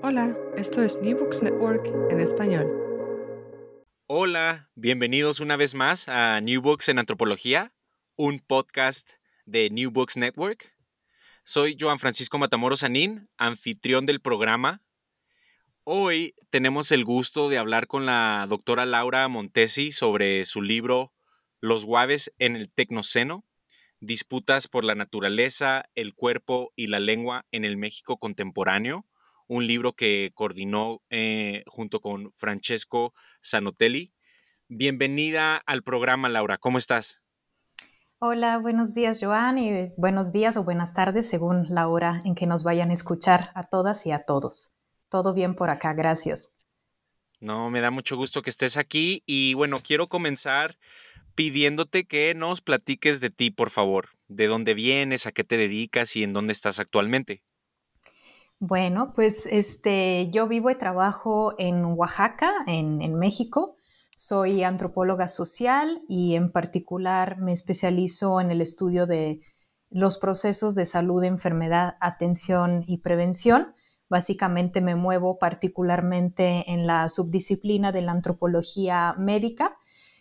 [0.00, 2.70] Hola, esto es New Books Network en español.
[4.06, 7.72] Hola, bienvenidos una vez más a New Books en Antropología,
[8.14, 9.10] un podcast
[9.44, 10.72] de New Books Network.
[11.42, 14.82] Soy Joan Francisco Matamoros Anín, anfitrión del programa.
[15.82, 21.12] Hoy tenemos el gusto de hablar con la doctora Laura Montesi sobre su libro
[21.60, 23.44] Los guaves en el Tecnoceno,
[23.98, 29.04] disputas por la naturaleza, el cuerpo y la lengua en el México contemporáneo
[29.48, 34.12] un libro que coordinó eh, junto con Francesco Sanotelli.
[34.68, 36.58] Bienvenida al programa, Laura.
[36.58, 37.22] ¿Cómo estás?
[38.20, 42.46] Hola, buenos días, Joan, y buenos días o buenas tardes según la hora en que
[42.46, 44.72] nos vayan a escuchar a todas y a todos.
[45.08, 46.52] Todo bien por acá, gracias.
[47.40, 50.76] No, me da mucho gusto que estés aquí y bueno, quiero comenzar
[51.36, 54.08] pidiéndote que nos platiques de ti, por favor.
[54.26, 57.44] ¿De dónde vienes, a qué te dedicas y en dónde estás actualmente?
[58.60, 63.76] Bueno, pues este, yo vivo y trabajo en Oaxaca, en, en, México.
[64.16, 69.42] Soy antropóloga social y en particular me especializo en el estudio de
[69.90, 73.74] los procesos de salud, enfermedad, atención y prevención.
[74.08, 79.76] Básicamente me muevo particularmente en la subdisciplina de la antropología médica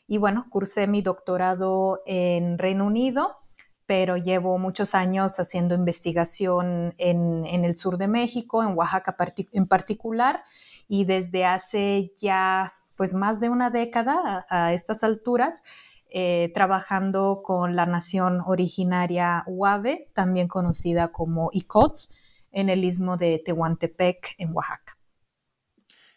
[0.07, 3.46] y bueno, cursé mi doctorado en Reino Unido
[3.87, 9.15] pero llevo muchos años haciendo investigación en, el sur de México, en Oaxaca
[9.53, 10.43] en particular,
[10.89, 15.63] y desde hace ya pues más de una década a, estas alturas,
[16.09, 22.09] eh, trabajando con la nación originaria Huave, también conocida como Icots,
[22.51, 24.97] en el istmo de Tehuantepec, en Oaxaca.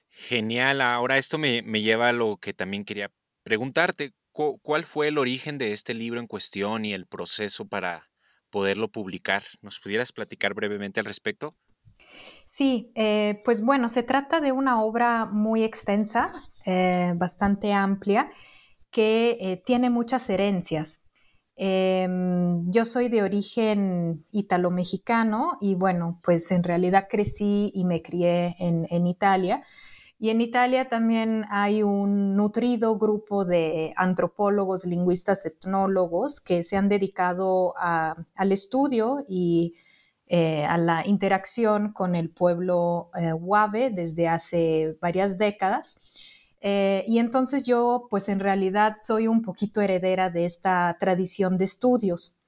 [0.08, 3.10] Genial, ahora esto me, me lleva a lo que también quería
[3.42, 4.12] preguntarte.
[4.62, 8.08] ¿Cuál fue el origen de este libro en cuestión y el proceso para
[8.50, 9.42] poderlo publicar?
[9.60, 11.54] ¿Nos pudieras platicar brevemente al respecto?
[12.46, 16.32] Sí, eh, pues bueno, se trata de una obra muy extensa,
[16.64, 18.30] eh, bastante amplia,
[18.90, 21.02] que eh, tiene muchas herencias.
[21.56, 28.56] Em, yo soy de origen italo-mexicano y bueno, pues en realidad crecí y me crié
[28.58, 29.62] en, en Italia.
[30.22, 36.90] Y en Italia también hay un nutrido grupo de antropólogos, lingüistas, etnólogos que se han
[36.90, 39.76] dedicado al estudio y
[40.26, 43.32] eh, a la interacción con el pueblo eh,
[43.90, 45.96] desde hace varias décadas.
[46.60, 51.64] Eh, y entonces yo, pues en realidad soy un poquito heredera de esta tradición de
[51.64, 52.39] estudios.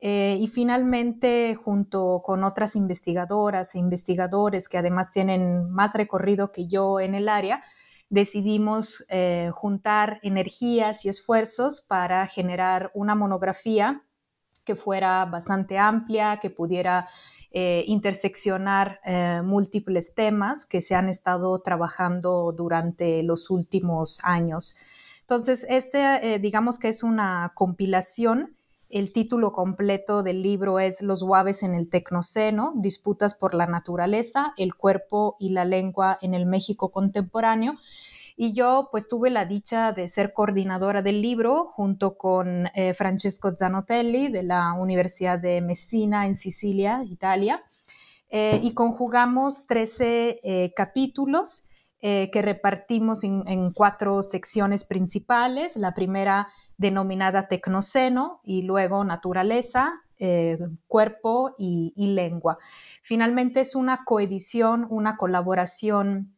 [0.00, 6.66] Eh, y finalmente, junto con otras investigadoras e investigadores que además tienen más recorrido que
[6.66, 7.62] yo en el área,
[8.10, 14.02] decidimos eh, juntar energías y esfuerzos para generar una monografía
[14.64, 17.08] que fuera bastante amplia, que pudiera
[17.52, 19.00] eh, interseccionar
[19.44, 24.76] múltiples temas que se han estado trabajando durante los últimos años.
[25.20, 28.55] Entonces, este, digamos que es una compilación
[28.98, 34.54] el título completo del libro es Los guaves en el Tecnoceno, disputas por la naturaleza,
[34.56, 37.74] el cuerpo y la lengua en el México contemporáneo.
[38.38, 43.54] Y yo pues tuve la dicha de ser coordinadora del libro junto con eh, Francesco
[43.54, 47.62] Zanotelli de la Universidad de Messina en Sicilia, Italia.
[48.30, 51.65] Eh, y conjugamos 13 eh, capítulos
[52.32, 55.74] que repartimos en, cuatro secciones principales.
[55.76, 62.56] La primera denominada tecnoceno y luego naturaleza, eh, cuerpo y, lengua.
[63.02, 66.32] Finalmente es una coedición, una colaboración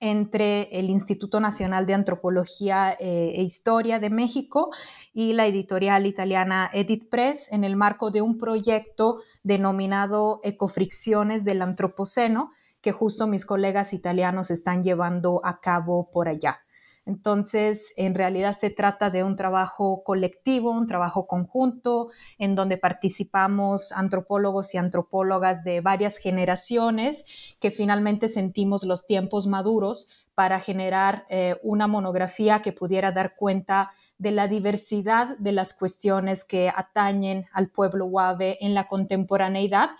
[0.00, 4.70] entre el Instituto Nacional de Antropología eh, e Historia de México
[5.12, 11.62] y la editorial italiana Edit Press en el marco de un proyecto denominado Ecofricciones del
[11.62, 16.60] Antropoceno, que justo mis colegas italianos están llevando a cabo por allá.
[17.06, 23.90] Entonces, en realidad se trata de un trabajo colectivo, un trabajo conjunto, en donde participamos
[23.92, 27.24] antropólogos y antropólogas de varias generaciones
[27.58, 33.90] que finalmente sentimos los tiempos maduros para generar eh, una monografía que pudiera dar cuenta
[34.18, 39.90] de la diversidad de las cuestiones que atañen al pueblo Huave en la contemporaneidad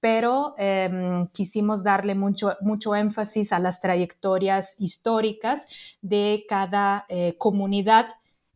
[0.00, 5.68] pero em, quisimos darle mucho, mucho énfasis a las trayectorias históricas
[6.00, 8.06] de cada eh, comunidad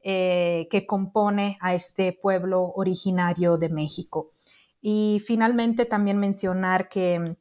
[0.03, 4.33] eh, que compone a este pueblo originario de México.
[4.81, 7.37] Y finalmente también mencionar que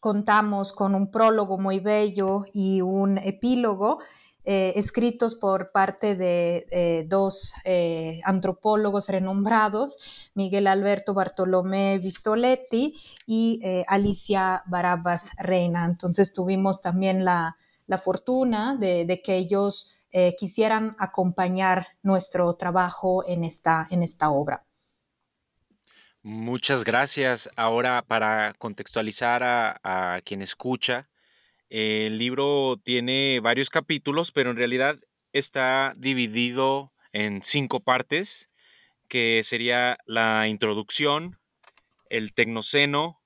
[0.00, 4.00] contamos con un prólogo muy bello y un epílogo
[4.46, 9.96] eh, escritos por parte de eh, dos eh, antropólogos renombrados,
[10.34, 12.94] Miguel Alberto Bartolomé Vistoletti
[13.26, 15.86] y Alicia Barabas Reina.
[15.86, 17.56] Entonces tuvimos también la,
[18.02, 19.90] fortuna de, que ellos
[20.38, 24.64] quisieran acompañar nuestro trabajo en esta, en esta obra.
[26.22, 27.48] Muchas gracias.
[27.56, 31.08] Ahora, para contextualizar a, a quien escucha,
[31.70, 34.98] el libro tiene varios capítulos, pero en realidad
[35.32, 38.50] está dividido en cinco partes,
[39.08, 41.38] que sería la introducción,
[42.08, 43.20] el tecnoceno,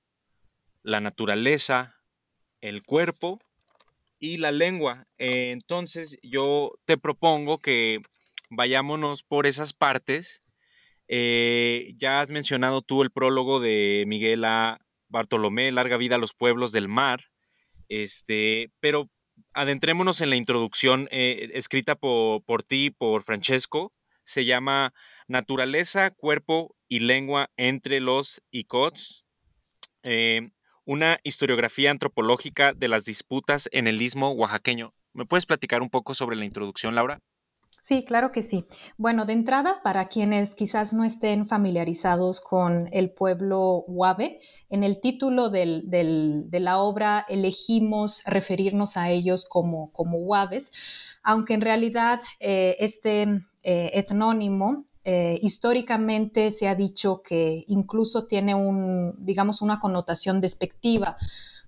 [0.83, 1.95] la naturaleza,
[2.61, 3.39] el cuerpo
[4.19, 5.07] y la lengua.
[5.17, 8.01] Entonces yo te propongo que
[8.49, 10.41] vayámonos por esas partes.
[11.07, 14.79] Eh, ya has mencionado tú el prólogo de Miguel A.
[15.07, 17.25] Bartolomé, Larga vida a los pueblos del mar.
[17.89, 19.09] Este, pero
[19.53, 23.93] adentrémonos en la introducción eh, escrita por, por ti, por Francesco.
[24.23, 24.93] Se llama
[25.27, 29.25] Naturaleza, Cuerpo y Lengua entre los ICOTS.
[30.03, 30.51] Eh,
[30.85, 34.93] una historiografía antropológica de las disputas en el istmo oaxaqueño.
[35.13, 37.19] ¿Me puedes platicar un poco sobre la introducción, Laura?
[37.89, 38.65] Sí, claro que sí.
[38.97, 44.37] Bueno, de entrada, para quienes quizás no estén familiarizados con el pueblo Huave,
[44.69, 50.71] en el título de la obra elegimos referirnos a ellos como, como Huaves,
[51.23, 53.23] aunque en realidad eh, este
[53.63, 61.17] eh, etnónimo eh, históricamente se ha dicho que incluso tiene un, digamos, una connotación despectiva,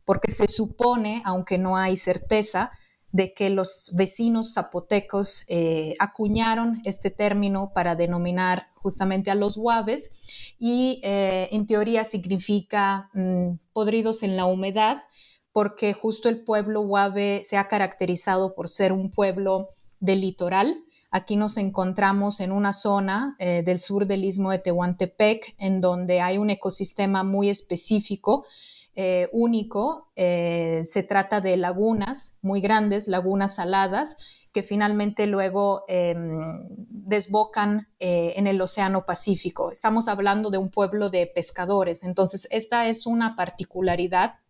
[0.06, 2.69] porque se supone, aunque no hay certeza,
[3.12, 10.12] de que los vecinos zapotecos eh, acuñaron este término para denominar justamente a los huaves
[10.58, 15.04] y eh, en teoría significa mm, podridos en la humedad
[15.52, 19.68] porque justo el pueblo huave se ha caracterizado por ser un pueblo
[20.00, 20.86] del litoral.
[21.12, 26.22] Aquí nos encontramos en una zona eh, del sur del istmo de Tehuantepec en donde
[26.22, 28.46] hay un ecosistema muy específico
[28.95, 30.11] eh, único.
[30.15, 34.17] Eh, se trata de lagunas muy grandes, lagunas saladas,
[34.51, 39.71] que finalmente luego em, desbocan eh, en el Océano Pacífico.
[39.71, 42.03] Estamos hablando de un pueblo de pescadores.
[42.03, 44.40] Entonces, esta es una particularidad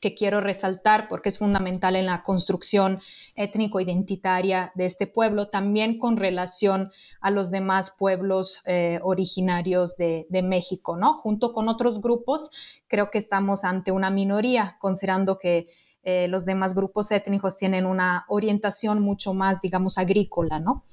[0.00, 3.00] que quiero resaltar porque es fundamental en la construcción
[3.34, 6.90] étnico-identitaria de este pueblo, también con relación
[7.20, 11.14] a los demás pueblos eh, originarios de, México, ¿no?
[11.14, 12.50] Junto con otros grupos,
[12.88, 15.66] creo que estamos ante una minoría, considerando que
[16.02, 20.84] eh, los demás grupos étnicos tienen una orientación mucho más, digamos, agrícola, ¿no?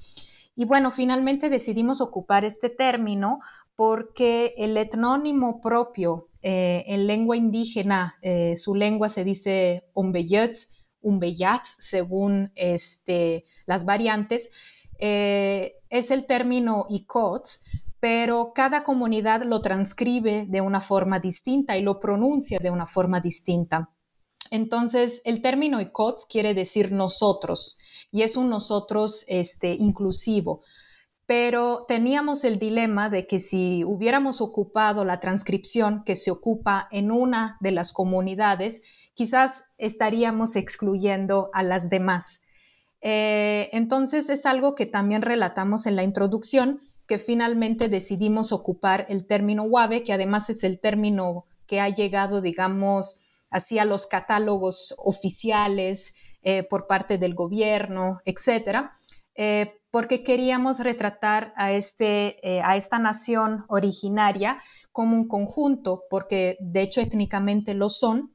[0.56, 3.40] Y bueno, finalmente decidimos ocupar este término
[3.76, 11.76] porque el etnónimo propio eh, en lengua indígena, eh, su lengua se dice umbeyats, umbeyats,
[11.78, 14.50] según este, las variantes,
[14.98, 17.64] eh, es el término icots,
[17.98, 23.20] pero cada comunidad lo transcribe de una forma distinta y lo pronuncia de una forma
[23.20, 23.90] distinta.
[24.50, 27.78] Entonces, el término icots quiere decir nosotros
[28.12, 30.62] y es un nosotros este, inclusivo
[31.26, 37.10] pero teníamos el dilema de que si hubiéramos ocupado la transcripción que se ocupa en
[37.10, 38.82] una de las comunidades,
[39.14, 42.42] quizás estaríamos excluyendo a las demás.
[43.00, 49.26] Eh, entonces es algo que también relatamos en la introducción, que finalmente decidimos ocupar el
[49.26, 54.94] término WAVE, que además es el término que ha llegado, digamos, así a los catálogos
[54.98, 58.92] oficiales eh, por parte del gobierno, etcétera.
[59.34, 64.58] Eh, porque queríamos retratar a, este, eh, a esta nación originaria
[64.90, 68.34] como un conjunto, porque de hecho étnicamente lo son,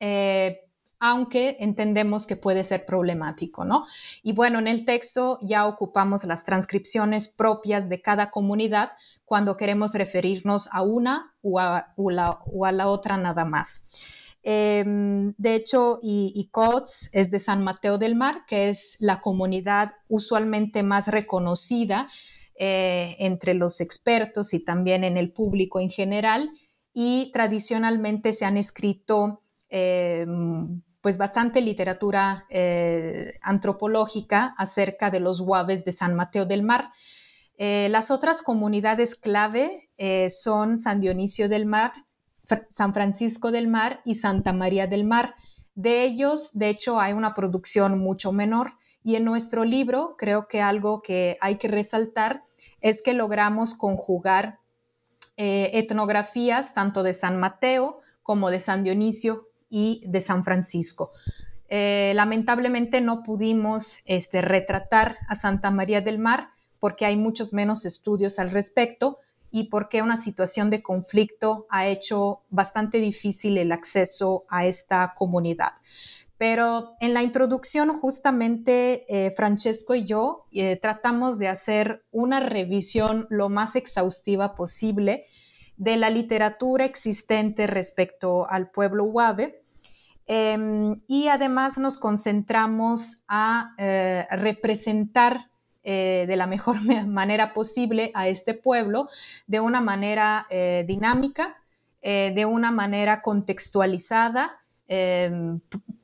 [0.00, 0.60] eh,
[0.98, 3.84] aunque entendemos que puede ser problemático, ¿no?
[4.22, 8.92] Y bueno, en el texto ya ocupamos las transcripciones propias de cada comunidad
[9.26, 13.84] cuando queremos referirnos a una o a, la, otra nada más.
[14.50, 16.50] Em, de hecho, y, y
[17.12, 22.08] es de San Mateo del Mar, que es la comunidad usualmente más reconocida
[22.58, 26.50] eh, entre los expertos y también en el público en general.
[26.94, 29.38] Y tradicionalmente se han escrito
[29.68, 36.90] em, pues bastante literatura eh, antropológica acerca de los guaves de San Mateo del Mar.
[37.58, 39.90] Eh, las otras comunidades clave
[40.28, 41.92] son San Dionisio del Mar,
[42.72, 45.34] San Francisco del Mar y Santa María del Mar.
[45.74, 50.60] De ellos, de hecho, hay una producción mucho menor y en nuestro libro creo que
[50.60, 52.42] algo que hay que resaltar
[52.80, 54.58] es que logramos conjugar
[55.36, 61.12] eh, etnografías tanto de San Mateo como de San Dionisio y de San Francisco.
[61.68, 66.50] Eh, lamentablemente no pudimos este, retratar a Santa María del Mar
[66.80, 69.18] porque hay muchos menos estudios al respecto,
[69.50, 75.14] y por qué una situación de conflicto ha hecho bastante difícil el acceso a esta
[75.16, 75.72] comunidad.
[76.38, 83.26] Pero en la introducción, justamente eh, Francesco y yo eh, tratamos de hacer una revisión
[83.28, 85.24] lo más exhaustiva posible
[85.76, 89.62] de la literatura existente respecto al pueblo Huave.
[90.26, 95.47] Em, y además nos concentramos a eh, representar
[95.90, 96.76] eh, de la mejor
[97.06, 99.08] manera posible a este pueblo,
[99.46, 101.56] de una manera eh, dinámica,
[102.02, 104.60] eh, de una manera contextualizada,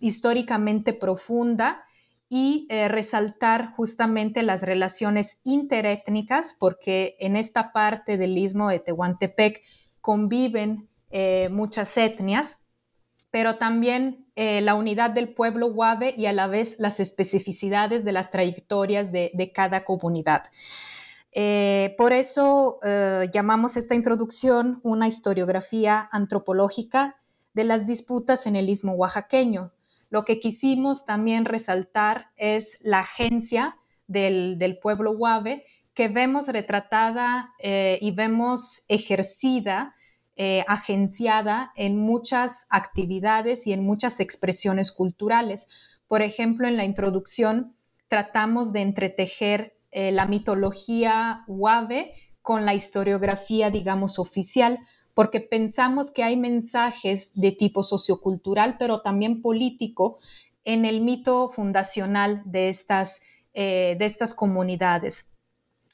[0.00, 1.84] históricamente profunda
[2.28, 9.62] y resaltar justamente las relaciones interétnicas, porque en esta parte del istmo de Tehuantepec
[10.02, 10.86] conviven
[11.50, 12.58] muchas etnias
[13.34, 18.12] pero también eh, la unidad del pueblo guave y a la vez las especificidades de
[18.12, 20.44] las trayectorias de, cada comunidad.
[21.32, 27.16] Eh, por eso eh, llamamos esta introducción una historiografía antropológica
[27.54, 29.72] de las disputas en el istmo oaxaqueño.
[30.10, 33.76] Lo que quisimos también resaltar es la agencia
[34.06, 39.96] del, del pueblo guave que vemos retratada y vemos ejercida
[40.36, 45.68] eh, agenciada en muchas actividades y en muchas expresiones culturales.
[46.08, 47.72] Por ejemplo, en la introducción
[48.08, 54.80] tratamos de entretejer eh, la mitología huave con la historiografía, digamos, oficial,
[55.14, 60.18] porque pensamos que hay mensajes de tipo sociocultural, pero también político
[60.64, 63.22] en el mito fundacional de estas,
[63.52, 65.33] eh, de estas comunidades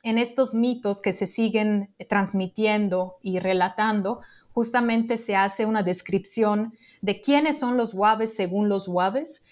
[0.02, 4.21] en estos mitos que se siguen transmitiendo y relatando,
[4.52, 9.42] justamente se hace una descripción de quiénes son los Waves según los Waves,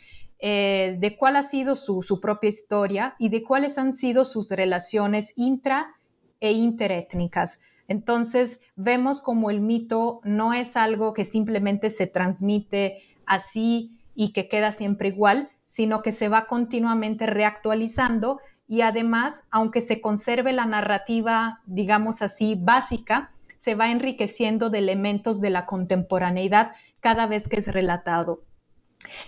[0.40, 5.32] eh, de cuál ha sido su, propia historia y de cuáles han sido sus relaciones
[5.36, 5.96] intra
[6.40, 7.60] e interétnicas.
[7.88, 14.48] Entonces, vemos como el mito no es algo que simplemente se transmite así y que
[14.48, 20.66] queda siempre igual, sino que se va continuamente reactualizando y además, aunque se conserve la
[20.66, 27.56] narrativa, digamos así, básica, se va enriqueciendo de elementos de la contemporaneidad cada vez que
[27.56, 28.42] es relatado.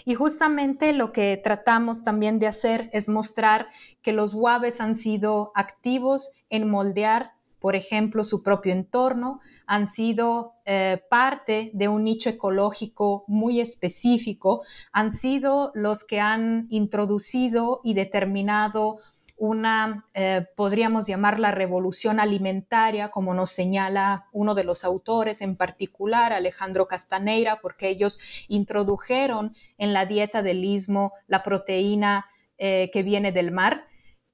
[0.04, 3.68] Y justamente lo que tratamos también de hacer es mostrar
[4.02, 10.54] que los guaves han sido activos en moldear, por ejemplo, su propio entorno, han sido
[10.64, 17.94] eh, parte de un nicho ecológico muy específico, han sido los que han introducido y
[17.94, 18.98] determinado
[19.40, 26.34] una, eh, podríamos llamarla revolución alimentaria, como nos señala uno de los autores en particular,
[26.34, 32.26] Alejandro Castaneira, porque ellos introdujeron en la dieta del istmo la proteína
[32.58, 33.86] eh, que viene del mar.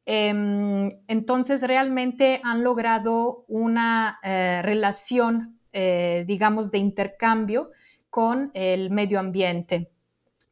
[0.07, 7.71] Em, entonces, realmente han logrado una eh, relación, digamos, de intercambio
[8.09, 9.91] con el medio ambiente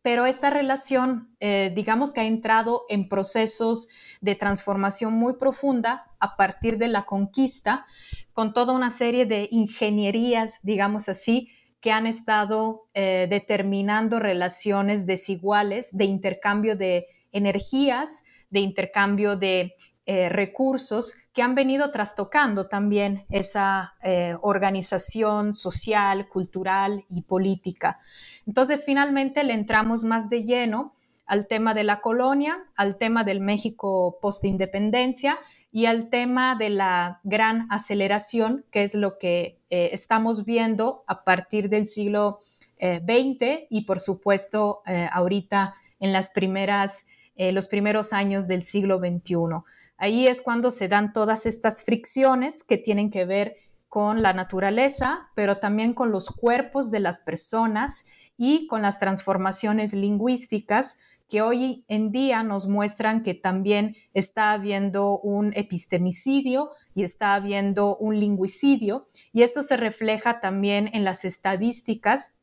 [0.05, 3.89] pero esta relación, eh, digamos que ha entrado en procesos
[4.21, 7.87] de transformación muy profunda a partir de la conquista,
[8.35, 11.49] con toda una serie de ingenierías, digamos así,
[11.81, 19.75] que han estado eh, determinando relaciones desiguales de intercambio de energías, de intercambio de
[20.07, 28.01] eh, recursos que han venido trastocando también esa eh, organización social, cultural y política.
[28.47, 30.93] Entonces, finalmente le entramos más de lleno
[31.25, 35.39] al tema de la colonia, al tema del México post-independencia
[35.73, 41.25] y al tema de la gran aceleración, que es lo que eh, estamos viendo a
[41.25, 42.41] partir del siglo
[42.79, 49.65] XX y, por supuesto, ahorita en las primeras, los primeros años del siglo XXI.
[49.97, 53.57] Ahí es cuando se dan todas estas fricciones que tienen que ver
[53.89, 59.93] con la naturaleza, pero también con los cuerpos de las personas y con las transformaciones
[59.93, 60.97] lingüísticas
[61.29, 67.97] que hoy en día nos muestran que también está habiendo un epistemicidio y está habiendo
[67.97, 72.35] un lingüicidio, y esto se refleja también en las estadísticas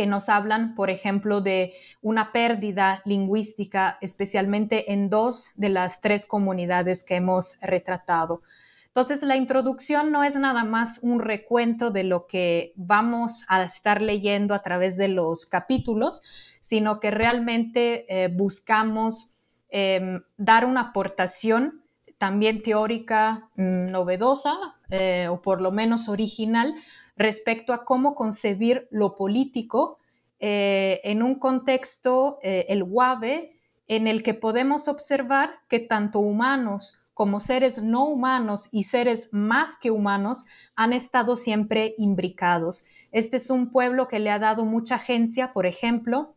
[0.00, 6.24] que nos hablan, por ejemplo, de una pérdida lingüística, especialmente en dos de las tres
[6.24, 8.40] comunidades que hemos retratado.
[8.86, 14.00] Entonces, la introducción no es nada más un recuento de lo que vamos a estar
[14.00, 16.22] leyendo a través de los capítulos,
[16.62, 19.34] sino que realmente eh, buscamos
[19.68, 21.82] em, dar una aportación
[22.16, 24.54] también teórica mm, novedosa
[24.88, 26.74] eh, o por lo menos original
[27.20, 29.98] respecto a cómo concebir lo político
[30.38, 37.38] eh, en un contexto, el UAVE, en el que podemos observar que tanto humanos como
[37.38, 42.86] seres no humanos y seres más que humanos han estado siempre imbricados.
[43.12, 46.34] Este es un pueblo que le ha dado mucha agencia, por ejemplo,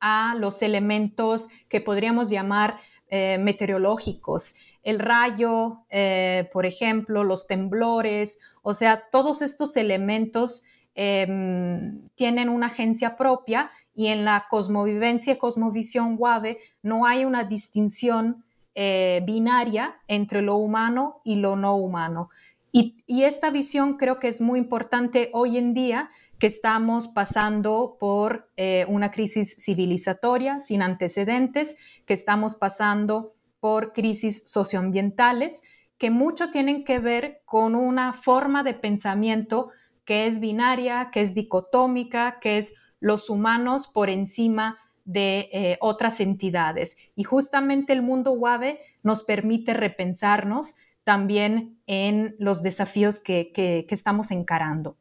[0.00, 8.40] a los elementos que podríamos llamar eh, meteorológicos, el rayo, eh, por ejemplo, los temblores,
[8.62, 15.38] o sea, todos estos elementos em, tienen una agencia propia y en la cosmovivencia y
[15.38, 18.44] cosmovisión guave no hay una distinción
[18.74, 22.30] eh, binaria entre lo humano y lo no humano.
[22.72, 26.08] Y, esta visión creo que es muy importante hoy en día
[26.38, 34.42] que estamos pasando por eh, una crisis civilizatoria sin antecedentes, que estamos pasando por crisis
[34.46, 35.62] socioambientales,
[35.98, 39.70] que mucho tienen que ver con una forma de pensamiento
[40.04, 46.20] que es binaria, que es dicotómica, que es los humanos por encima de eh, otras
[46.20, 46.96] entidades.
[47.16, 54.96] Y justamente el mundo UAVE nos permite repensarnos también en los desafíos que, estamos encarando.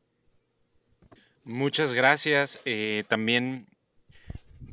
[1.43, 2.61] Muchas gracias.
[2.65, 3.67] Eh, también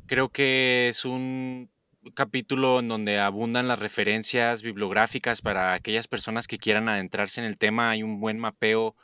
[0.06, 1.68] creo que es un
[2.14, 7.58] capítulo en donde abundan las referencias bibliográficas para aquellas personas que quieran adentrarse en el
[7.58, 7.90] tema.
[7.90, 8.94] Hay un buen mapeo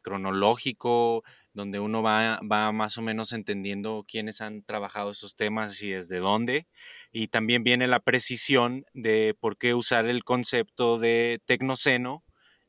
[0.00, 5.90] cronológico, donde uno va, va, más o menos entendiendo quiénes han trabajado esos temas y
[5.90, 6.66] desde dónde.
[7.12, 12.24] Y también viene la precisión de por qué usar el concepto de tecnoceno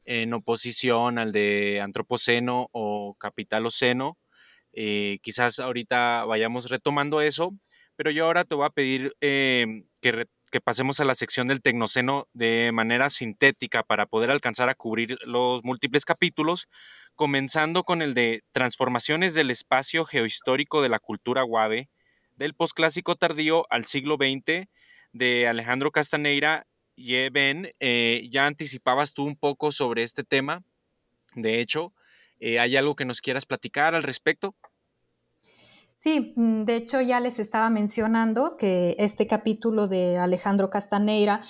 [0.06, 4.18] en oposición al de antropoceno o capitaloceno.
[4.74, 7.54] Eh, quizás ahorita vayamos retomando eso,
[7.96, 10.28] pero yo ahora te voy a pedir em, que,
[10.64, 15.66] pasemos a la sección del tecnoceno de manera sintética para poder alcanzar a cubrir los
[15.66, 16.70] múltiples capítulos
[17.16, 21.90] comenzando con el de Transformaciones del espacio geohistórico de la cultura guave,
[22.38, 24.68] del posclásico tardío al siglo XX,
[25.12, 27.74] de Alejandro Castaneira y Ben.
[27.80, 30.64] Eh, ya anticipabas tú un poco sobre este tema.
[31.34, 31.94] De hecho,
[32.40, 34.56] eh, ¿hay algo que nos quieras platicar al respecto?
[35.96, 41.42] Sí, mm, de hecho ya les estaba mencionando que este capítulo de Alejandro Castaneira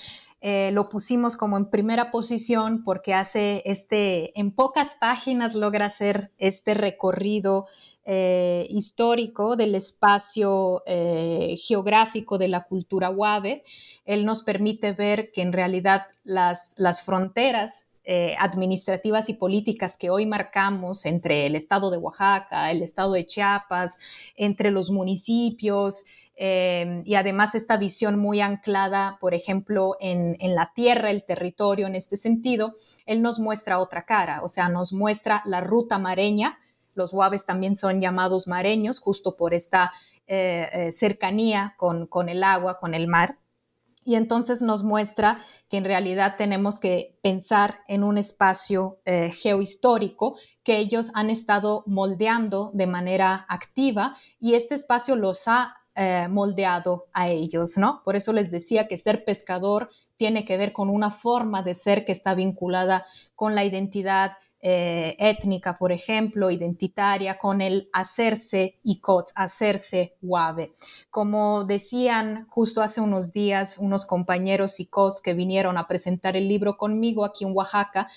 [0.48, 6.32] eh, lo pusimos como en primera posición porque hace este, en pocas páginas logra hacer
[6.38, 7.66] este recorrido
[8.04, 13.64] eh, histórico del espacio eh, geográfico de la cultura guave.
[14.06, 17.88] Él nos permite ver que en realidad las, las fronteras
[18.39, 23.98] administrativas y políticas que hoy marcamos entre el estado de Oaxaca, el estado de Chiapas,
[24.36, 26.06] entre los municipios,
[26.38, 31.96] Em, y además esta visión muy anclada, por ejemplo, en, la tierra, el territorio en
[31.96, 36.60] este sentido, él nos muestra otra cara, o sea, nos muestra la ruta mareña.
[36.94, 39.94] Los guaves también son llamados mareños justo por esta
[40.28, 43.38] eh, eh, cercanía con, con el agua, con el mar.
[44.06, 50.38] Y entonces nos muestra que en realidad tenemos que pensar en un espacio eh, geohistórico
[50.63, 57.08] que ellos han estado moldeando de manera activa y este espacio los ha eh, moldeado
[57.13, 58.02] a ellos, ¿no?
[58.04, 62.06] Por eso les decía que ser pescador tiene que ver con una forma de ser
[62.06, 69.34] que está vinculada con la identidad eh, étnica, por ejemplo, identitaria, con el hacerse ICOTS,
[69.36, 70.74] hacerse WAVE.
[71.10, 76.78] Como decían justo hace unos días unos compañeros ICOTS que vinieron a presentar el libro
[76.78, 78.08] conmigo aquí en Oaxaca,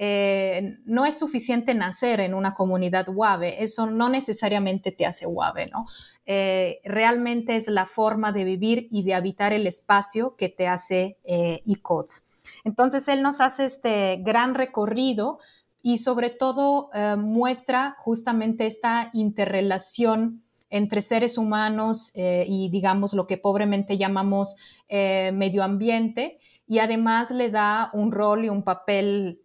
[0.00, 5.66] eh, no es suficiente nacer en una comunidad WAVE, eso no necesariamente te hace WAVE,
[5.66, 5.86] ¿no?
[6.24, 11.18] Eh, realmente es la forma de vivir y de habitar el espacio que te hace
[11.24, 12.26] eh, ICOTS.
[12.64, 15.40] Entonces, él nos hace este gran recorrido
[15.82, 23.38] y sobre todo eh, muestra justamente esta interrelación entre seres humanos y, digamos, lo que
[23.38, 24.54] pobremente llamamos
[24.90, 29.40] medio ambiente, y además le da un rol y un papel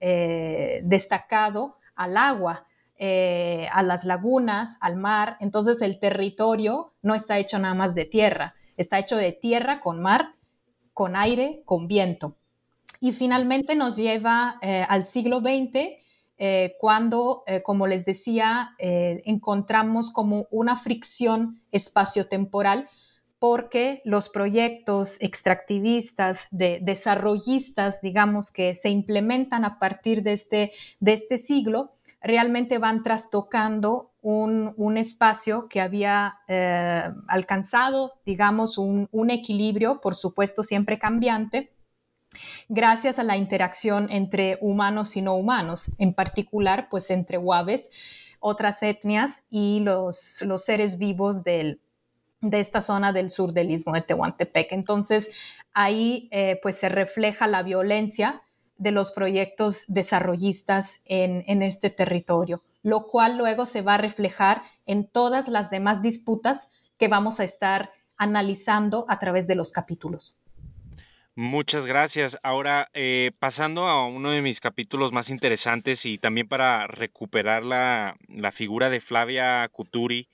[0.84, 2.68] destacado al agua
[3.06, 5.36] eh, a las lagunas, al mar.
[5.42, 10.00] Entonces el territorio no está hecho nada más de tierra, está hecho de tierra con
[10.00, 10.36] mar,
[10.94, 12.38] con aire, con viento.
[13.02, 16.02] Y finalmente nos lleva eh, al siglo XX,
[16.46, 22.90] eh, cuando, como les decía, encontramos como una fricción espaciotemporal
[23.40, 31.14] porque los proyectos extractivistas, de desarrollistas, digamos, que se implementan a partir de este, de
[31.14, 40.16] este siglo, realmente van trastocando un, espacio que había eh, alcanzado, digamos, un, equilibrio, por
[40.16, 41.74] supuesto, siempre cambiante,
[42.70, 47.92] gracias a la interacción entre humanos y no humanos, en particular, pues entre huaves,
[48.40, 51.80] otras etnias y los, los seres vivos del,
[52.44, 54.74] de esta zona del sur del istmo de Tehuantepec.
[54.74, 55.32] Entonces,
[55.74, 58.44] ahí eh, pues se refleja la violencia
[58.78, 65.08] de los proyectos desarrollistas en, este territorio, lo cual luego se va a reflejar en
[65.08, 66.68] todas las demás disputas
[66.98, 70.40] que vamos a estar analizando a través de los capítulos.
[71.36, 72.38] Muchas gracias.
[72.44, 78.16] Ahora, eh, pasando a uno de mis capítulos más interesantes y también para recuperar la,
[78.52, 80.30] figura de Flavia Cuturi,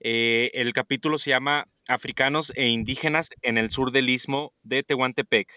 [0.00, 5.48] eh, el capítulo se llama Africanos e indígenas en el sur del istmo de Tehuantepec.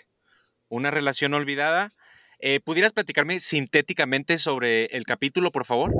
[0.69, 1.89] Una relación olvidada
[2.39, 5.91] eh, ¿Pudieras platicarme sintéticamente sobre el capítulo, por favor?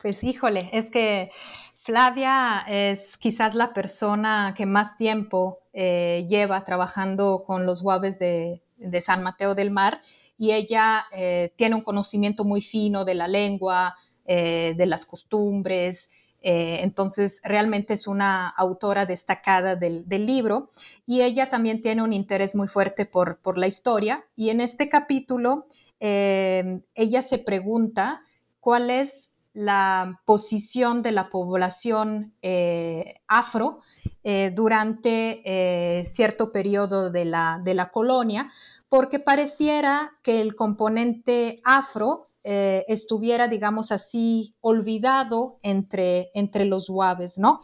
[0.00, 1.30] Pues híjole, es que
[1.82, 8.60] Flavia es quizás la persona que más tiempo eh, lleva trabajando con los guaves de,
[9.00, 10.00] San Mateo del Mar
[10.36, 16.80] y ella eh, tiene un conocimiento muy fino de la lengua, de las costumbres, eh,
[16.82, 20.68] entonces, realmente es una autora destacada del, libro
[21.04, 24.24] y ella también tiene un interés muy fuerte por, la historia.
[24.36, 25.66] Y en este capítulo,
[26.00, 28.22] eh, ella se pregunta
[28.60, 33.80] cuál es la posición de la población eh, afro
[34.54, 38.50] durante cierto periodo de la, de la colonia,
[38.90, 47.38] porque pareciera que el componente afro eh, estuviera, digamos así, olvidado entre, entre los guaves,
[47.38, 47.60] ¿no?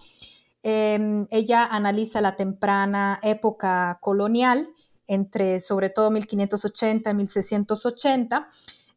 [0.62, 4.68] Em, ella analiza la temprana época colonial,
[5.06, 8.48] entre sobre todo 1580 y 1680,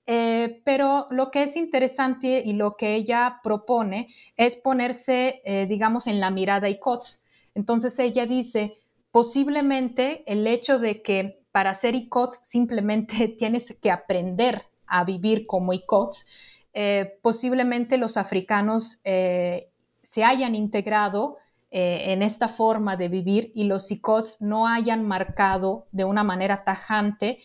[0.10, 6.08] eh, pero lo que es interesante y lo que ella propone es ponerse, eh, digamos,
[6.08, 7.26] en la mirada ICOTS.
[7.56, 8.78] Entonces ella dice,
[9.12, 15.74] posiblemente el hecho de que para ser ICOTS simplemente tienes que aprender a vivir como
[15.74, 16.26] ICOTS,
[16.74, 21.38] eh, posiblemente los africanos se hayan integrado
[21.70, 27.40] en esta forma de vivir y los ICOTS no hayan marcado de una manera tajante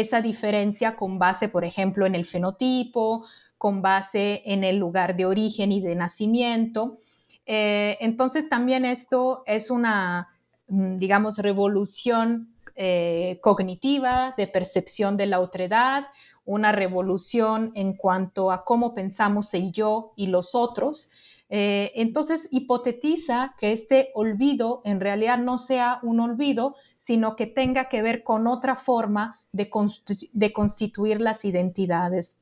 [0.00, 3.24] esa diferencia con base, por ejemplo, en el fenotipo,
[3.58, 6.96] con base en el lugar de origen y de nacimiento.
[7.48, 10.28] entonces también esto es una,
[10.68, 12.52] mm, digamos, revolución
[13.40, 16.08] cognitiva de percepción de la otredad,
[16.44, 21.10] una revolución en cuanto a cómo pensamos el yo y los otros.
[21.48, 27.88] Eh, entonces hipotetiza que este olvido en realidad no sea un olvido, sino que tenga
[27.88, 29.70] que ver con otra forma de,
[30.52, 32.40] constituir las identidades.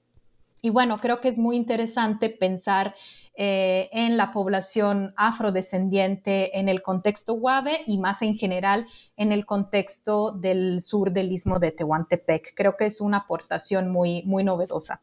[0.62, 2.94] Y bueno, creo que es muy interesante pensar
[3.36, 8.86] eh, en la población afrodescendiente en el contexto guave y más en general
[9.18, 12.54] en el contexto del sur del istmo de Tehuantepec.
[12.56, 15.02] Creo que es una aportación muy, muy novedosa.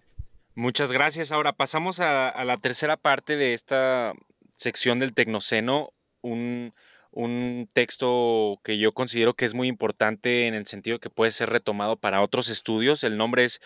[0.55, 1.31] Muchas gracias.
[1.31, 4.13] Ahora pasamos a, la tercera parte de esta
[4.55, 6.73] sección del Tecnoceno, un,
[7.11, 11.49] un texto que yo considero que es muy importante en el sentido que puede ser
[11.49, 13.03] retomado para otros estudios.
[13.03, 13.61] El nombre es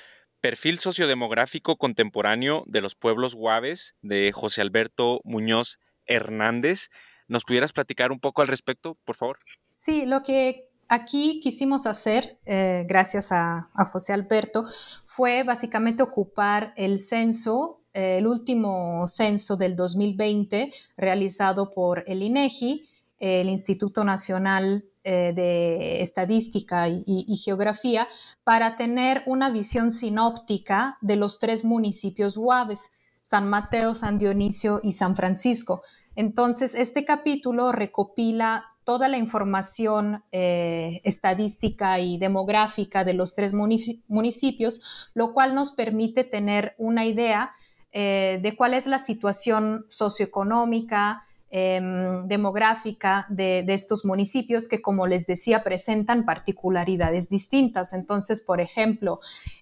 [0.45, 6.89] Perfil sociodemográfico contemporáneo de los pueblos guaves de José Alberto Muñoz Hernández.
[7.27, 9.39] ¿Nos pudieras platicar un poco al respecto, por favor?
[9.73, 14.65] Sí, lo que aquí quisimos hacer, eh, gracias a, José Alberto,
[15.15, 22.89] fue básicamente ocupar el censo, eh, el último censo del 2020 realizado por el INEGI,
[23.19, 28.09] el Instituto Nacional eh, de Estadística y, Geografía
[28.43, 32.91] para tener una visión sinóptica de los tres municipios Guaves,
[33.23, 35.81] San Mateo, San Dionisio y San Francisco.
[36.17, 44.81] Entonces, este capítulo recopila toda la información eh, estadística y demográfica de los tres municipios,
[45.13, 47.51] lo cual nos permite tener una idea
[47.91, 55.25] eh, de cuál es la situación socioeconómica, em, demográfica de, estos municipios que, como les
[55.25, 57.93] decía, presentan particularidades distintas.
[57.93, 59.19] Entonces, por ejemplo,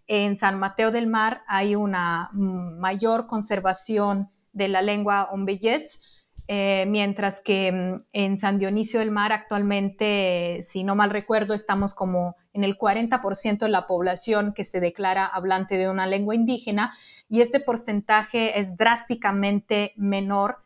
[0.08, 6.02] en San Mateo del Mar hay una mm, mayor conservación de la lengua ombeyets,
[6.48, 11.94] eh, mientras que mm, en San Dionisio del Mar actualmente, si no mal recuerdo, estamos
[11.94, 16.94] como en el 40% de la población que se declara hablante de una lengua indígena
[17.30, 20.58] y este porcentaje es drásticamente menor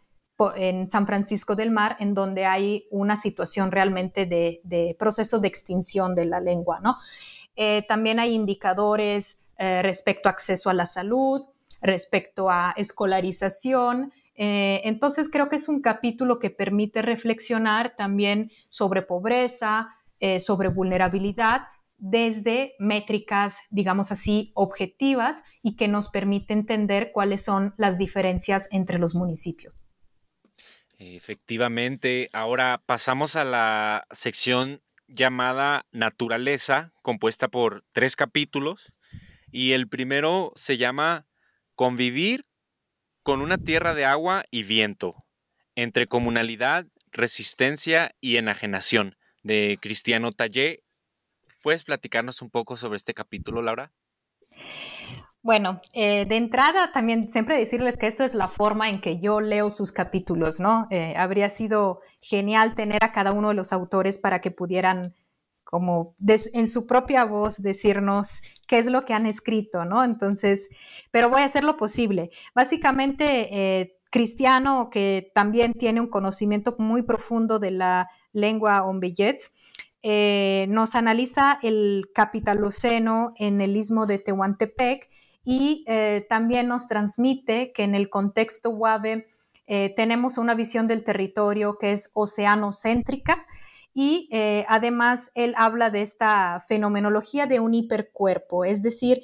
[0.56, 6.14] en San Francisco del Mar, en donde hay una situación realmente de, proceso de extinción
[6.14, 6.80] de la lengua.
[6.80, 6.98] ¿no?
[7.56, 11.42] Eh, también hay indicadores eh, respecto a acceso a la salud,
[11.82, 19.02] respecto a escolarización, eh, entonces creo que es un capítulo que permite reflexionar también sobre
[19.02, 21.64] pobreza, eh, sobre vulnerabilidad
[21.98, 29.00] desde métricas, digamos así, objetivas y que nos permite entender cuáles son las diferencias entre
[29.00, 29.84] los municipios.
[31.00, 38.94] Efectivamente, ahora pasamos a la sección llamada Naturaleza, compuesta por tres capítulos,
[39.52, 41.28] y el primero se llama
[41.76, 42.47] Convivir
[43.28, 45.26] con una tierra de agua y viento,
[45.76, 50.86] entre comunalidad, resistencia y enajenación, de Cristiano Tallé.
[51.62, 53.92] ¿Puedes platicarnos un poco sobre este capítulo, Laura?
[55.42, 59.42] Bueno, eh, de entrada también siempre decirles que esto es la forma en que yo
[59.42, 60.88] leo sus capítulos, ¿no?
[60.90, 65.16] Eh, habría sido genial tener a cada uno de los autores para que pudieran
[65.70, 70.06] como en su propia voz decirnos qué es lo que han escrito, ¿no?
[70.06, 70.70] Entonces,
[71.12, 72.32] pero voy a hacer lo posible.
[72.56, 79.52] Básicamente, eh, Cristiano, que también tiene un conocimiento muy profundo de la lengua ombeyets,
[80.04, 85.10] eh, nos analiza el capitaloceno en el istmo de Tehuantepec
[85.44, 89.28] y eh, también nos transmite que en el contexto Huave
[89.98, 93.46] tenemos una visión del territorio que es oceanocéntrica,
[94.00, 99.22] y eh, además él habla de esta fenomenología de un hipercuerpo, es decir,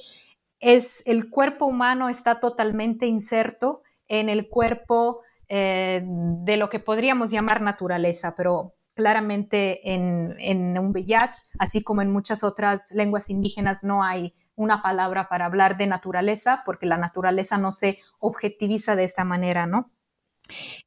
[0.59, 7.29] es, el cuerpo humano está totalmente inserto en el cuerpo eh, de lo que podríamos
[7.29, 13.83] llamar naturaleza, pero claramente en, en un Beyats, así como en muchas otras lenguas indígenas,
[13.83, 19.03] no hay una palabra para hablar de naturaleza, porque la naturaleza no se objetiviza de
[19.03, 19.91] esta manera, ¿no?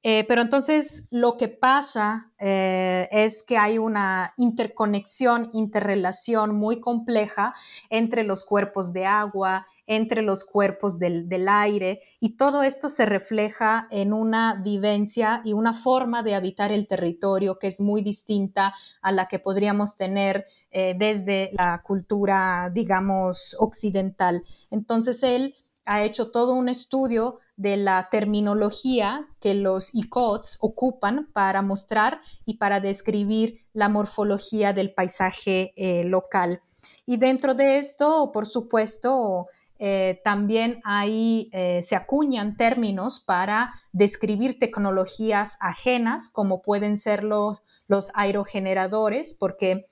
[0.02, 7.54] Eh, pero entonces lo que pasa eh, es que hay una interconexión, interrelación muy compleja
[7.90, 13.86] entre los cuerpos de agua, entre los cuerpos del, aire, y todo esto se refleja
[13.90, 19.12] en una vivencia y una forma de habitar el territorio que es muy distinta a
[19.12, 24.42] la que podríamos tener eh, desde la cultura, digamos, occidental.
[24.70, 31.62] Entonces él ha hecho todo un estudio de la terminología que los ICOTS ocupan para
[31.62, 36.60] mostrar y para describir la morfología del paisaje eh, local.
[37.06, 39.46] Y dentro de esto, por supuesto,
[39.78, 47.64] eh, también ahí eh, se acuñan términos para describir tecnologías ajenas, como pueden ser los,
[47.88, 49.86] los aerogeneradores, porque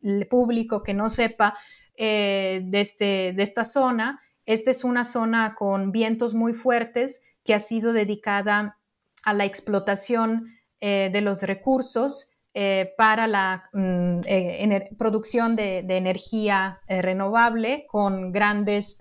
[0.00, 1.58] el público que no sepa
[1.94, 7.60] de, este, de esta zona, esta es una zona con vientos muy fuertes que ha
[7.60, 8.78] sido dedicada
[9.22, 16.80] a la explotación eh, de los recursos eh, para la mm, eh, producción de, energía
[16.88, 19.00] renovable con grandes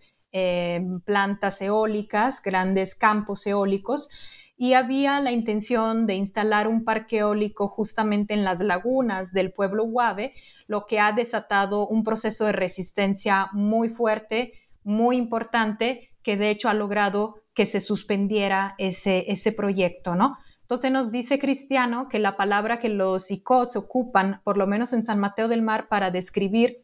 [1.04, 4.10] plantas eólicas, grandes campos eólicos.
[4.56, 9.84] Y había la intención de instalar un parque eólico justamente en las lagunas del pueblo
[9.84, 10.34] Huave,
[10.68, 16.70] lo que ha desatado un proceso de resistencia muy fuerte muy importante que de hecho
[16.70, 20.38] ha logrado que se suspendiera ese, ese proyecto, ¿no?
[20.62, 25.04] Entonces nos dice Cristiano que la palabra que los ICOTS ocupan, por lo menos en
[25.04, 26.78] San Mateo del Mar, para describir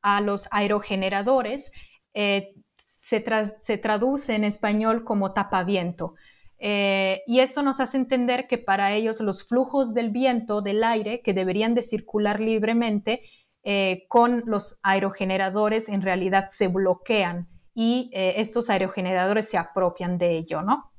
[0.00, 1.72] a los aerogeneradores,
[2.14, 6.14] eh, se, traduce en español como tapaviento.
[6.58, 11.20] Eh, y esto nos hace entender que para ellos los flujos del viento, del aire,
[11.22, 13.22] que deberían de circular libremente,
[13.68, 20.38] eh, con los aerogeneradores en realidad se bloquean y eh, estos aerogeneradores se apropian de
[20.38, 20.92] ello, ¿no?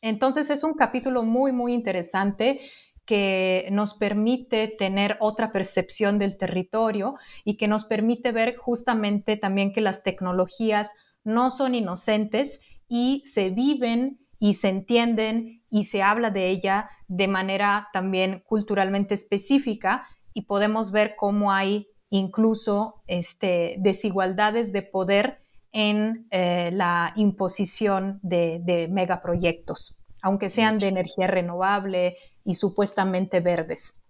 [0.00, 2.60] Entonces es un capítulo muy, muy interesante
[3.04, 9.74] que nos permite tener otra percepción del territorio y que nos permite ver justamente también
[9.74, 16.30] que las tecnologías no son inocentes y se viven y se entienden y se habla
[16.30, 24.72] de ella de manera también culturalmente específica y podemos ver cómo hay incluso este, desigualdades
[24.72, 25.40] de poder
[25.72, 34.00] en eh, la imposición de, megaproyectos, aunque sean de energía renovable y supuestamente verdes.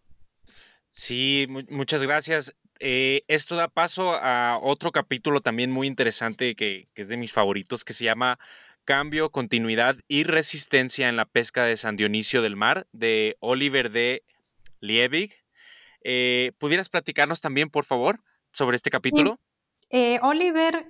[0.91, 2.55] Sí, muchas gracias.
[2.79, 7.85] Eh, esto da paso a otro capítulo también muy interesante que, es de mis favoritos,
[7.85, 8.39] que se llama
[8.85, 14.23] Cambio, Continuidad y Resistencia en la Pesca de San Dionisio del Mar, de Oliver D.
[14.81, 15.46] Liebig.
[16.09, 18.21] Eh, ¿Pudieras platicarnos también, por favor,
[18.53, 19.41] sobre este capítulo?
[19.91, 20.87] Eh, Oliver,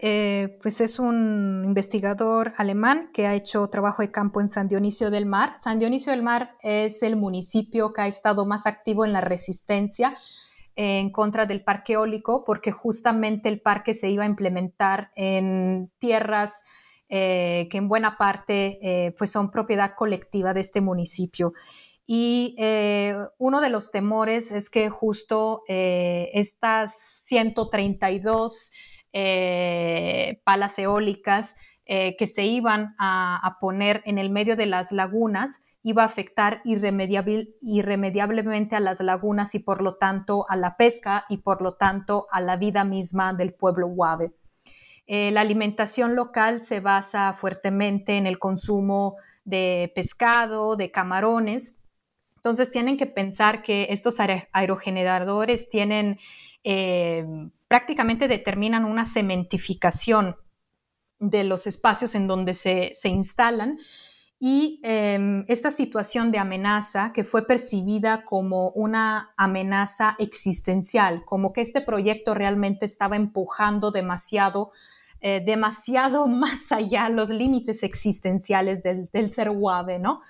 [0.60, 5.24] pues es un investigador alemán que ha hecho trabajo de campo en San Dionisio del
[5.24, 5.54] Mar.
[5.58, 10.16] San Dionisio del Mar es el municipio que ha estado más activo en la resistencia
[10.76, 16.62] en contra del parque eólico porque justamente el parque se iba a implementar en tierras
[17.08, 21.52] eh, que en buena parte eh, pues son propiedad colectiva de este municipio.
[22.06, 28.72] Y eh, uno de los temores es que justo estas 132
[30.44, 36.06] palas eólicas que se iban a, poner en el medio de las lagunas iba a
[36.06, 41.74] afectar irremediablemente a las lagunas y por lo tanto a la pesca y por lo
[41.74, 44.32] tanto a la vida misma del pueblo Guave.
[45.06, 49.14] Eh, la alimentación local se basa fuertemente en el consumo
[49.44, 51.76] de pescado, de camarones.
[52.46, 54.18] Entonces tienen que pensar que estos
[54.52, 56.20] aerogeneradores tienen
[56.62, 57.26] eh,
[57.66, 60.36] prácticamente determinan una cementificación
[61.18, 63.78] de los espacios en donde se, se instalan
[64.38, 71.62] y em, esta situación de amenaza que fue percibida como una amenaza existencial, como que
[71.62, 74.70] este proyecto realmente estaba empujando demasiado,
[75.28, 80.20] eh, demasiado más allá los límites existenciales del, ser guave, ¿no?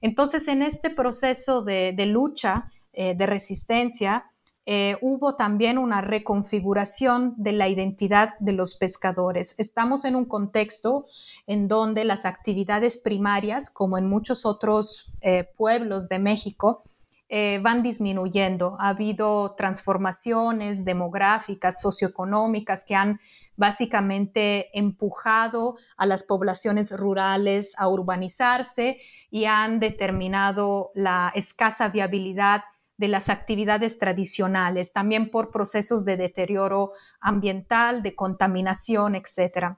[0.00, 4.30] Entonces, en este proceso de, lucha, eh, de resistencia,
[4.64, 9.56] eh, hubo también una reconfiguración de la identidad de los pescadores.
[9.58, 11.06] Estamos en un contexto
[11.48, 15.10] en donde las actividades primarias, como en muchos otros
[15.56, 16.80] pueblos de México,
[17.28, 18.76] eh, van disminuyendo.
[18.78, 23.18] Ha habido transformaciones demográficas, socioeconómicas que han
[23.56, 28.98] básicamente empujado a las poblaciones rurales a urbanizarse
[29.30, 32.64] y han determinado la escasa viabilidad
[32.96, 39.76] de las actividades tradicionales, también por procesos de deterioro ambiental, de contaminación, etc.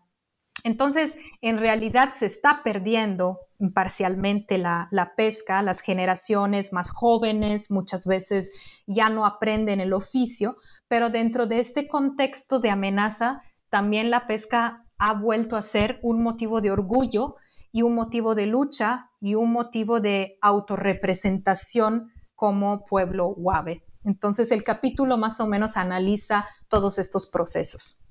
[0.65, 3.41] Entonces, en realidad se está perdiendo
[3.73, 8.53] parcialmente la, pesca, las generaciones más jóvenes muchas veces
[8.87, 10.57] ya no aprenden el oficio,
[10.89, 13.41] pero dentro de este contexto de amenaza,
[13.71, 17.37] también la pesca ha vuelto a ser un motivo de orgullo
[17.73, 23.83] y un motivo de lucha y un motivo de autorrepresentación como pueblo Huave.
[24.05, 28.03] Entonces el capítulo más o menos analiza todos estos procesos.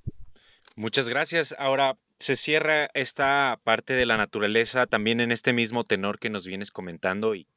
[0.76, 1.56] Muchas gracias.
[1.58, 6.48] Ahora se cierra esta parte de la naturaleza también en este mismo tenor que nos
[6.48, 7.48] vienes comentando y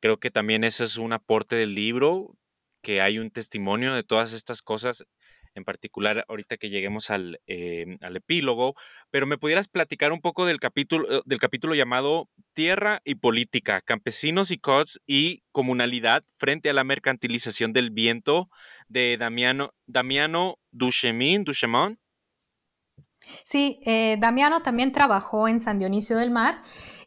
[0.00, 2.36] creo que también ese es un aporte del libro,
[2.82, 5.04] que hay un testimonio de todas estas cosas
[5.54, 8.74] en particular ahorita que lleguemos al, eh, al, epílogo,
[9.10, 13.80] pero me pudieras platicar un poco del capítulo, eh, del capítulo llamado Tierra y Política,
[13.80, 18.48] Campesinos y COTS y Comunalidad frente a la mercantilización del viento
[18.88, 21.98] de Damiano, Damiano Duchemin, Duchemont.
[23.44, 26.56] Sí, eh, Damiano también trabajó en San Dionisio del Mar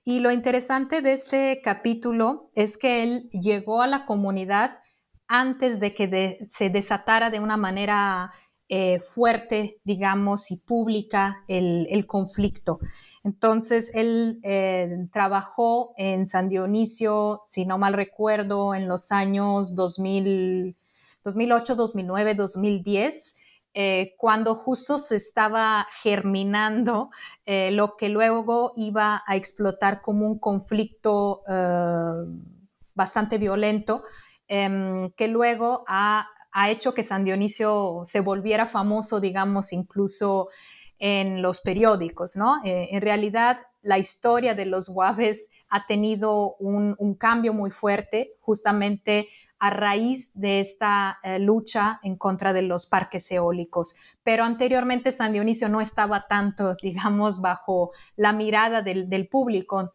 [0.05, 4.79] y lo interesante de este capítulo es que él llegó a la comunidad
[5.27, 8.33] antes de que se desatara de una manera
[8.69, 12.79] eh, fuerte, digamos, y pública el, conflicto.
[13.23, 20.75] Entonces, él eh, trabajó en San Dionisio, si no mal recuerdo, en los años 2000,
[21.23, 23.37] 2008, 2009, 2010.
[24.17, 27.09] Cuando justo se estaba germinando
[27.45, 31.41] eh, lo que luego iba a explotar como un conflicto
[32.93, 34.03] bastante violento
[34.47, 36.29] Em, que luego ha,
[36.69, 40.49] hecho que San Dionisio se volviera famoso, digamos, incluso
[40.99, 42.63] en los periódicos, ¿no?
[42.63, 49.27] Eh, en realidad, la historia de los guaves ha tenido un, cambio muy fuerte justamente
[49.63, 53.95] a raíz de esta eh, lucha en contra de los parques eólicos.
[54.21, 59.93] Pero anteriormente San Dionisio no estaba tanto, digamos, bajo la mirada del, público.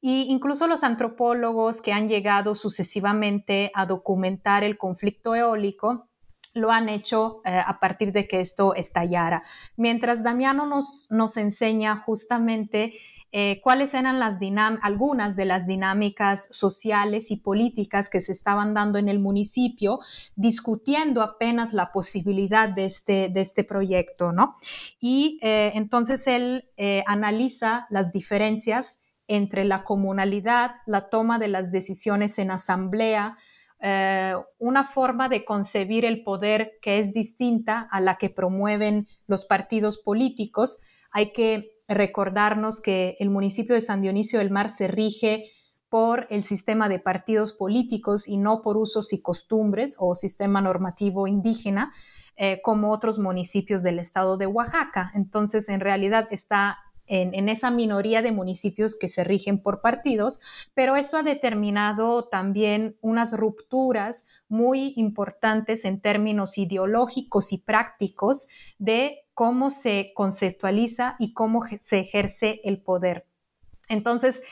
[0.00, 6.08] Y incluso los antropólogos que han llegado sucesivamente a documentar el conflicto eólico
[6.54, 9.42] lo han hecho eh, a partir de que esto estallara.
[9.76, 12.94] Mientras Damiano nos, nos enseña justamente
[13.32, 14.38] eh, cuáles eran las
[14.82, 20.00] algunas de las dinámicas sociales y políticas que se estaban dando en el municipio,
[20.36, 24.56] discutiendo apenas la posibilidad de este, de este proyecto, ¿no?
[25.00, 26.66] Y eh, entonces él
[27.06, 29.00] analiza las diferencias
[29.30, 33.36] entre la comunalidad, la toma de las decisiones en asamblea,
[33.82, 39.46] eh, una forma de concebir el poder que es distinta a la que promueven los
[39.46, 40.80] partidos políticos.
[41.12, 45.44] Hay que recordarnos que el municipio de San Dionisio del Mar se rige
[45.88, 51.26] por el sistema de partidos políticos y no por usos y costumbres o sistema normativo
[51.26, 51.92] indígena,
[52.36, 55.10] eh, como otros municipios del estado de Oaxaca.
[55.14, 56.78] Entonces, en realidad está
[57.10, 60.40] en, esa minoría de municipios que se rigen por partidos,
[60.74, 69.24] pero esto ha determinado también unas rupturas muy importantes en términos ideológicos y prácticos de
[69.40, 73.24] cómo se conceptualiza y cómo se ejerce el poder.
[73.88, 74.42] Entonces,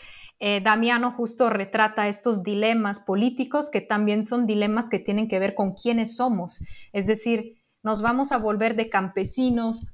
[0.41, 5.55] eh, Damiano justo retrata estos dilemas políticos que también son dilemas que tienen que ver
[5.55, 6.65] con quiénes somos,
[6.95, 9.87] es decir, nos vamos a volver de campesinos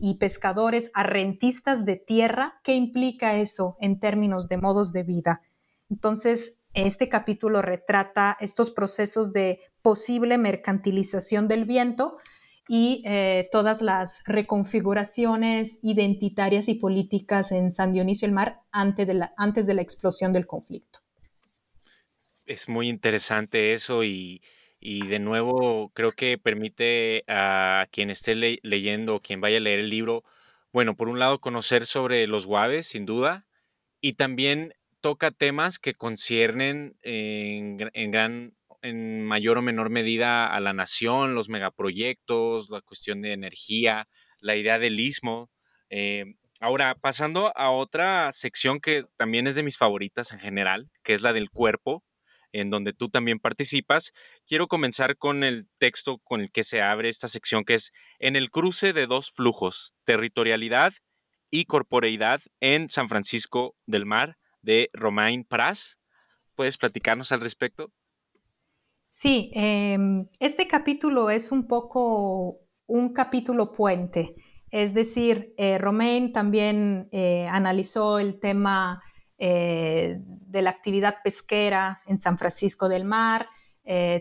[0.00, 2.58] y pescadores a rentistas de tierra.
[2.64, 5.40] ¿Qué implica eso en términos de modos de vida?
[5.88, 12.18] Entonces, este capítulo retrata estos procesos de posible mercantilización del viento
[12.68, 19.14] y eh, todas las reconfiguraciones identitarias y políticas en San Dionisio el Mar antes de
[19.14, 21.00] la, antes de la explosión del conflicto.
[22.44, 24.40] Es muy interesante eso y,
[24.80, 29.80] y de nuevo, creo que permite a quien esté leyendo o quien vaya a leer
[29.80, 30.22] el libro,
[30.72, 33.46] bueno, por un lado conocer sobre los guaves, sin duda,
[34.00, 37.78] y también toca temas que conciernen en,
[38.10, 38.54] gran,
[38.86, 44.08] en mayor o menor medida a la nación, los megaproyectos, la cuestión de energía,
[44.40, 45.50] la idea del istmo.
[45.90, 46.24] Eh,
[46.60, 51.22] ahora, pasando a otra sección que también es de mis favoritas en general, que es
[51.22, 52.04] la del cuerpo,
[52.52, 54.12] en donde tú también participas.
[54.46, 58.36] Quiero comenzar con el texto con el que se abre esta sección, que es En
[58.36, 60.94] el cruce de dos flujos, territorialidad
[61.50, 65.98] y corporeidad en San Francisco del Mar, de Romain Pras.
[66.54, 67.92] ¿Puedes platicarnos al respecto?
[69.18, 74.34] Sí, em, este capítulo es un poco un capítulo puente.
[74.70, 79.02] Es decir, eh, Romain también eh, analizó el tema
[79.38, 83.48] eh, de la actividad pesquera en San Francisco del Mar,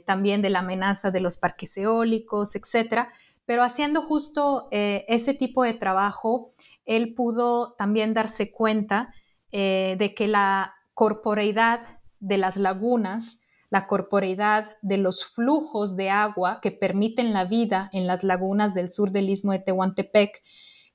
[0.06, 3.10] también de la amenaza de los parques eólicos, etcétera.
[3.46, 6.52] Pero haciendo justo ese tipo de trabajo,
[6.86, 9.12] él pudo también darse cuenta
[9.52, 13.42] de que la corporeidad de las lagunas,
[13.76, 18.90] la corporeidad de los flujos de agua que permiten la vida en las lagunas del
[18.90, 20.42] sur del istmo de Tehuantepec,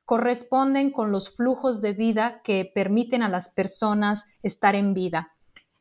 [0.06, 5.34] corresponden con los flujos de vida que permiten a las personas estar en vida.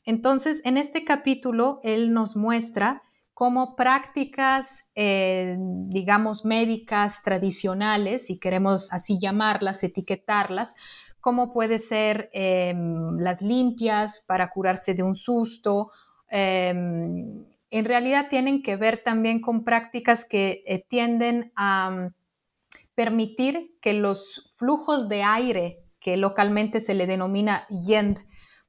[0.04, 3.02] Entonces, en este capítulo, él nos muestra
[3.34, 5.56] cómo prácticas, eh,
[5.88, 10.76] digamos, médicas tradicionales, si queremos así llamarlas, etiquetarlas,
[11.22, 15.92] cómo puede ser em, las limpias para curarse de un susto.
[16.30, 22.10] Em, en realidad tienen que ver también con prácticas que eh, tienden a
[22.96, 28.20] permitir que los flujos de aire, que localmente se le denomina yend,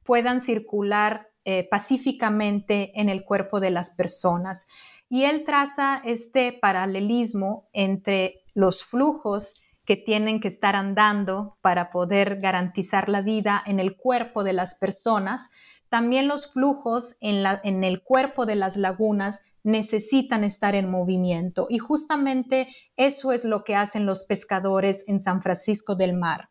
[0.05, 4.67] puedan circular eh, pacíficamente en el cuerpo de las personas.
[5.09, 9.55] Y él traza este paralelismo entre los flujos
[9.85, 14.77] que tienen que estar andando para poder garantizar la vida en el cuerpo de las
[14.77, 15.51] personas,
[15.91, 21.67] también los flujos en, el cuerpo de las lagunas necesitan estar en movimiento.
[21.69, 26.49] Y justamente eso es lo que hacen los pescadores en San Francisco del Mar.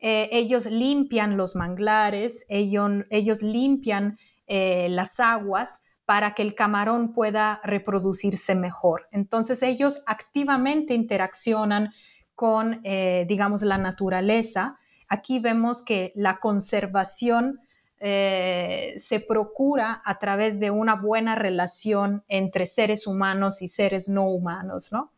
[0.00, 4.18] Eh, ellos limpian los manglares, ellos, limpian
[4.48, 9.06] eh, las aguas para que el camarón pueda reproducirse mejor.
[9.12, 11.92] Entonces ellos activamente interaccionan
[12.34, 14.76] con, eh, digamos, la naturaleza.
[15.08, 17.60] Aquí vemos que la conservación
[18.00, 24.28] eh, se procura a través de una buena relación entre seres humanos y seres no
[24.28, 25.12] humanos, ¿no?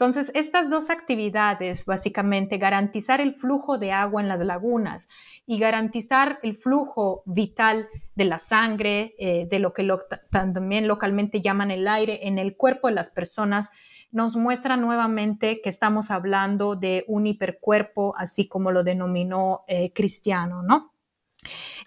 [0.00, 5.10] Entonces, estas dos actividades, básicamente, garantizar el flujo de agua en las lagunas
[5.44, 9.86] y garantizar el flujo vital de la sangre, eh, de lo que
[10.30, 13.72] también localmente llaman el aire en el cuerpo de las personas,
[14.10, 20.62] nos muestra nuevamente que estamos hablando de un hipercuerpo, así como lo denominó eh, Cristiano,
[20.62, 20.89] ¿no?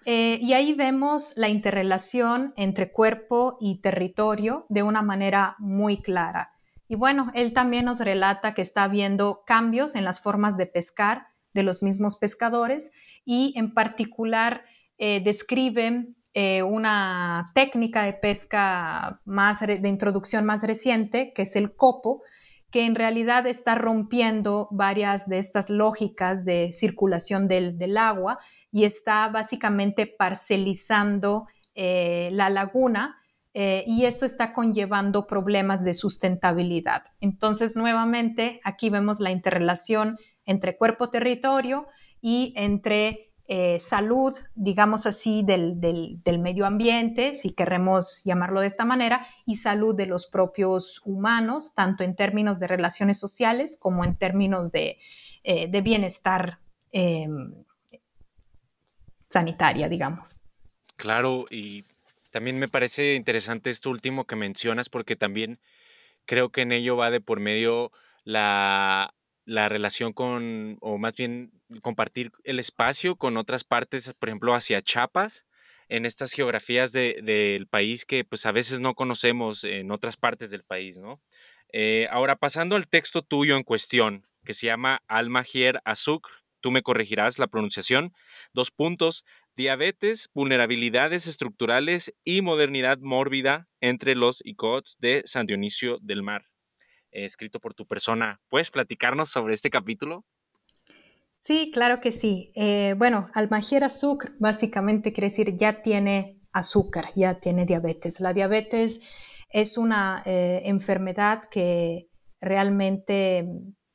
[0.06, 6.52] Eh, y ahí vemos la interrelación entre cuerpo y territorio de una manera muy clara.
[6.88, 11.28] Y bueno, él también nos relata que está habiendo cambios en las formas de pescar
[11.54, 12.90] de los mismos pescadores
[13.24, 14.64] y en particular
[14.98, 21.74] eh, describe eh, una técnica de pesca más de introducción más reciente, que es el
[21.74, 22.22] copo,
[22.70, 28.40] que en realidad está rompiendo varias de estas lógicas de circulación del agua
[28.74, 31.46] y está básicamente parcelizando
[31.76, 33.20] eh, la laguna
[33.54, 37.04] eh, y esto está conllevando problemas de sustentabilidad.
[37.20, 41.84] Entonces, nuevamente, aquí vemos la interrelación entre cuerpo-territorio
[42.20, 49.24] y entre eh, salud, digamos así, del, medio ambiente, si queremos llamarlo de esta manera,
[49.46, 54.72] y salud de los propios humanos, tanto en términos de relaciones sociales como en términos
[54.72, 54.98] de,
[55.44, 56.58] eh, bienestar
[56.90, 57.54] em,
[59.34, 60.40] sanitaria, digamos.
[60.96, 61.84] Claro, y
[62.30, 65.58] también me parece interesante esto último que mencionas porque también
[66.24, 67.90] creo que en ello va de por medio
[68.24, 69.12] la
[69.46, 74.80] la relación con, o más bien compartir el espacio con otras partes, por ejemplo, hacia
[74.82, 75.46] Chiapas,
[75.88, 80.64] en estas geografías del país que pues a veces no conocemos en otras partes del
[80.64, 81.20] país, ¿no?
[81.72, 86.28] Eh, ahora, pasando al texto tuyo en cuestión, que se llama Almagier Azuk,
[86.64, 88.14] tú me corregirás la pronunciación,
[88.54, 96.22] dos puntos, diabetes, vulnerabilidades estructurales y modernidad mórbida entre los ICOTS de San Dionisio del
[96.22, 96.46] Mar
[97.10, 98.38] escrito por tu persona.
[98.48, 100.24] ¿Puedes platicarnos sobre este capítulo?
[101.38, 102.50] Sí, claro que sí.
[102.56, 108.20] Eh, bueno, Almagier azúcar básicamente quiere decir ya tiene azúcar, ya tiene diabetes.
[108.20, 109.00] La diabetes
[109.50, 112.08] es una eh, enfermedad que
[112.40, 113.46] realmente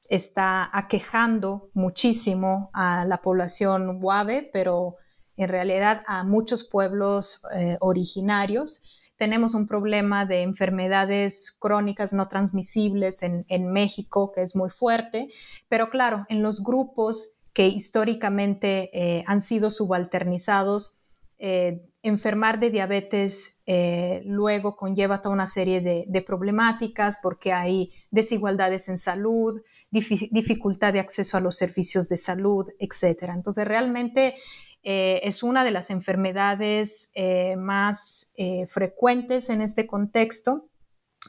[0.10, 4.95] está aquejando muchísimo a la población guave, pero
[5.38, 8.82] en realidad a muchos pueblos eh, originarios.
[9.16, 15.30] Tenemos un problema de enfermedades crónicas no transmisibles en, México que es muy fuerte,
[15.68, 20.97] pero claro, en los grupos que históricamente eh, han sido subalternizados,
[21.38, 28.89] eh, enfermar de diabetes eh, luego conlleva toda una serie de, problemáticas porque hay desigualdades
[28.89, 33.32] en salud, dificultad de acceso a los servicios de salud, etc.
[33.34, 34.36] Entonces, realmente
[34.84, 38.34] eh, es una de las enfermedades eh, más
[38.70, 40.70] frecuentes en este contexto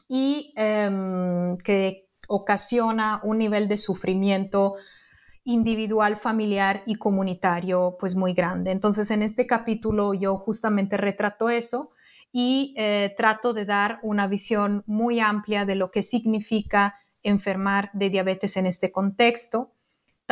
[0.07, 4.75] y em, que ocasiona un nivel de sufrimiento
[5.43, 8.71] individual, familiar y comunitario pues muy grande.
[8.71, 11.91] Entonces en este capítulo yo justamente retrato eso
[12.31, 12.75] y
[13.17, 18.67] trato de dar una visión muy amplia de lo que significa enfermar de diabetes en
[18.67, 19.71] este contexto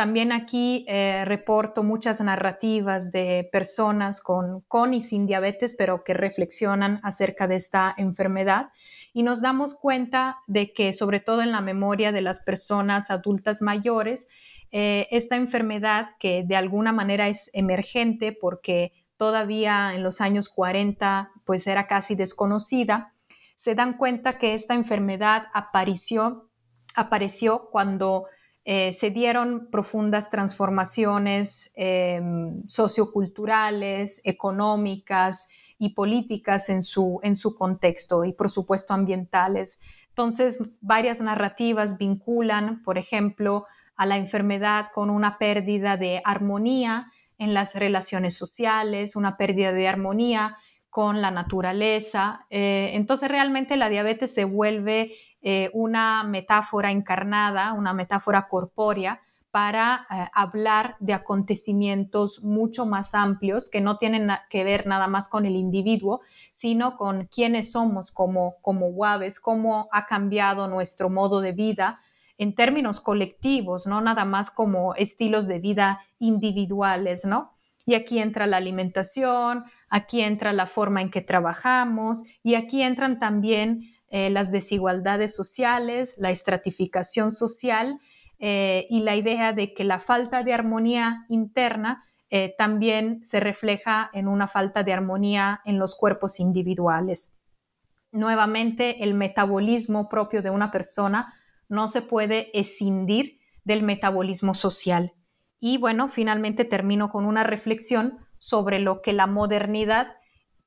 [0.00, 7.00] también aquí eh, reporto muchas narrativas de personas con y sin diabetes, pero que reflexionan
[7.02, 8.70] acerca de esta enfermedad
[9.12, 13.60] y nos damos cuenta de que, sobre todo en la memoria de las personas adultas
[13.60, 14.26] mayores,
[14.72, 21.30] eh, esta enfermedad que de alguna manera es emergente porque todavía en los años 40
[21.44, 23.12] pues era casi desconocida,
[23.56, 26.48] se dan cuenta que esta enfermedad apareció,
[26.94, 28.24] apareció cuando
[28.64, 38.24] eh, se dieron profundas transformaciones em, socioculturales, económicas y políticas en su, en su contexto
[38.24, 39.80] y, por supuesto, ambientales.
[40.08, 43.66] Entonces, varias narrativas vinculan, por ejemplo,
[44.00, 49.88] a la enfermedad con una pérdida de armonía en las relaciones sociales, una pérdida de
[49.88, 50.56] armonía
[50.88, 52.46] con la naturaleza.
[52.48, 59.20] Eh, entonces, realmente la diabetes se vuelve eh, una metáfora encarnada, una metáfora corpórea
[59.50, 65.28] para eh, hablar de acontecimientos mucho más amplios que no tienen que ver nada más
[65.28, 66.22] con el individuo,
[66.52, 71.98] sino con quiénes somos como, como Waves, cómo ha cambiado nuestro modo de vida
[72.40, 77.52] en términos colectivos, no nada más como estilos de vida individuales, ¿no?
[77.84, 83.18] Y aquí entra la alimentación, aquí entra la forma en que trabajamos y aquí entran
[83.18, 88.00] también eh, las desigualdades sociales, la estratificación social
[88.38, 94.08] eh, y la idea de que la falta de armonía interna eh, también se refleja
[94.14, 97.34] en una falta de armonía en los cuerpos individuales.
[98.12, 101.34] Nuevamente, el metabolismo propio de una persona
[101.70, 105.14] no se puede escindir del metabolismo social.
[105.58, 110.08] Y bueno, finalmente termino con una reflexión sobre lo que la modernidad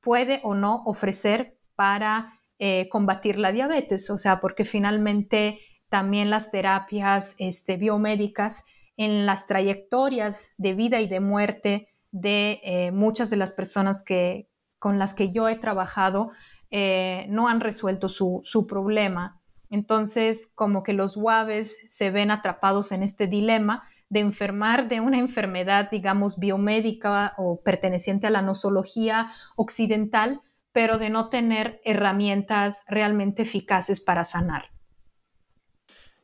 [0.01, 6.49] puede o no ofrecer para eh, combatir la diabetes, o sea, porque finalmente también las
[6.49, 8.65] terapias este, biomédicas
[8.97, 14.47] en las trayectorias de vida y de muerte de eh, muchas de las personas que,
[14.79, 16.31] con las que yo he trabajado
[16.69, 19.41] eh, no han resuelto su, su, problema.
[19.73, 25.17] Entonces, como que los guaves se ven atrapados en este dilema de enfermar de una
[25.17, 30.41] enfermedad, digamos, biomédica o perteneciente a la nosología occidental,
[30.73, 34.69] pero de no tener herramientas realmente eficaces para sanar.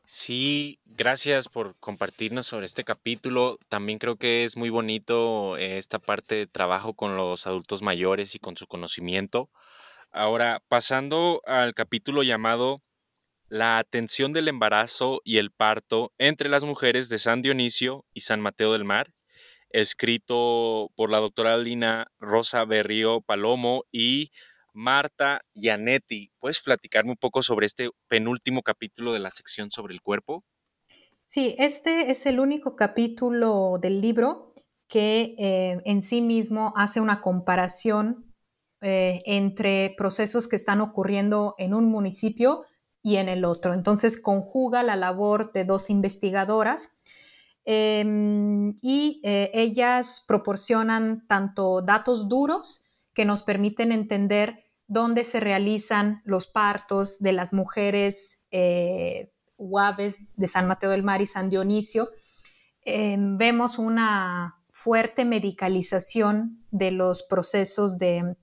[0.06, 3.58] Sí, gracias por compartirnos sobre este capítulo.
[3.68, 8.36] También creo que es muy bonito eh, esta parte de trabajo con los adultos mayores
[8.36, 9.50] y con su conocimiento.
[10.12, 12.78] Ahora, pasando al capítulo llamado
[13.50, 18.40] La atención del embarazo y el parto entre las mujeres de San Dionisio y San
[18.40, 19.12] Mateo del Mar,
[19.70, 24.30] escrito por la doctora Lina Rosa Berrío Palomo y
[24.72, 26.30] Marta Yanetti.
[26.38, 30.44] ¿Puedes platicarme un poco sobre este penúltimo capítulo de la sección sobre el cuerpo?
[31.24, 34.54] Sí, este es el único capítulo del libro
[34.86, 38.32] que eh, en sí mismo hace una comparación
[38.80, 42.64] eh, entre procesos que están ocurriendo en un municipio
[43.02, 43.74] y en el otro.
[43.74, 46.90] Entonces conjuga la labor de dos investigadoras
[47.64, 52.84] em, y eh, ellas proporcionan tanto datos duros
[53.14, 59.32] que nos permiten entender dónde se realizan los partos de las mujeres eh,
[60.36, 62.08] de San Mateo del Mar y San Dionisio.
[62.82, 68.36] Em, vemos una fuerte medicalización de los procesos de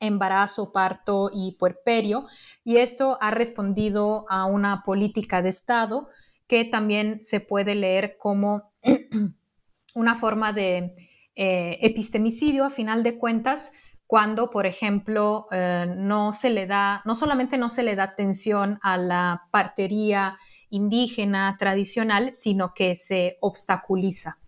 [0.00, 2.26] embarazo, parto y puerperio,
[2.64, 6.08] y esto ha respondido a una política de Estado
[6.46, 8.72] que también se puede leer como
[9.94, 10.94] una forma de
[11.36, 13.72] eh, epistemicidio, a final de cuentas,
[14.06, 18.78] cuando, por ejemplo, eh, no se le da, no solamente no se le da atención
[18.82, 20.36] a la partería
[20.68, 24.38] indígena tradicional, sino que se obstaculiza.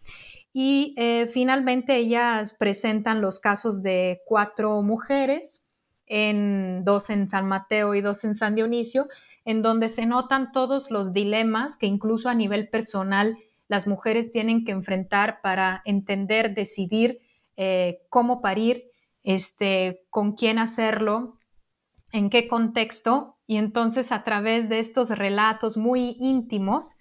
[0.59, 5.66] Y eh, finalmente ellas presentan los casos de cuatro mujeres,
[6.07, 9.07] en, dos en San Mateo y dos en San Dionisio,
[9.44, 13.36] en donde se notan todos los dilemas que incluso a nivel personal
[13.68, 17.20] las mujeres tienen que enfrentar para entender, decidir
[17.59, 18.84] eh, cómo parir,
[19.24, 21.36] este, con quién hacerlo,
[22.12, 23.36] en qué contexto.
[23.46, 26.96] Y entonces a través de estos relatos muy íntimos,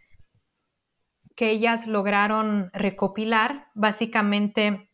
[1.36, 3.68] que ellas lograron recopilar.
[3.74, 4.90] Básicamente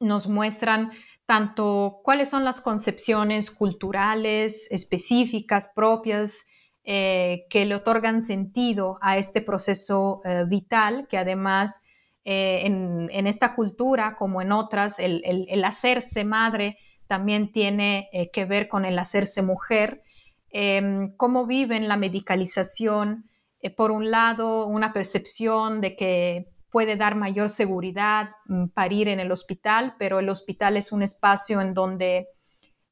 [0.00, 0.92] nos muestran
[1.26, 6.46] tanto cuáles son las concepciones culturales específicas propias
[6.90, 11.84] eh, que le otorgan sentido a este proceso eh, vital, que además
[12.24, 18.86] eh, en, esta cultura, como en otras, el hacerse madre también tiene que ver con
[18.86, 20.02] el hacerse mujer,
[20.48, 23.28] em, cómo viven la medicalización,
[23.60, 29.20] eh, por un lado, una percepción de que puede dar mayor seguridad mm, parir en
[29.20, 32.28] el hospital, pero el hospital es un espacio en donde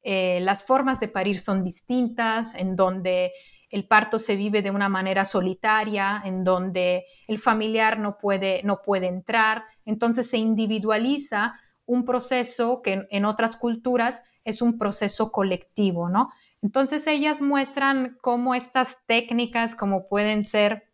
[0.03, 3.31] eh, las formas de parir son distintas, en donde
[3.69, 8.81] el parto se vive de una manera solitaria, en donde el familiar no puede, no
[8.81, 9.63] puede entrar.
[9.85, 16.29] Entonces se individualiza un proceso que en otras culturas es un proceso colectivo, ¿no?
[16.61, 20.87] Entonces ellas muestran cómo estas técnicas, como pueden ser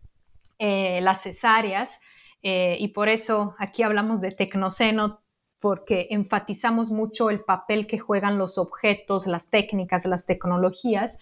[0.59, 2.01] eh, las cesáreas,
[2.41, 5.21] eh, y por eso aquí hablamos de tecnoceno,
[5.59, 11.19] porque enfatizamos mucho el papel que juegan los objetos, las técnicas, las tecnologías.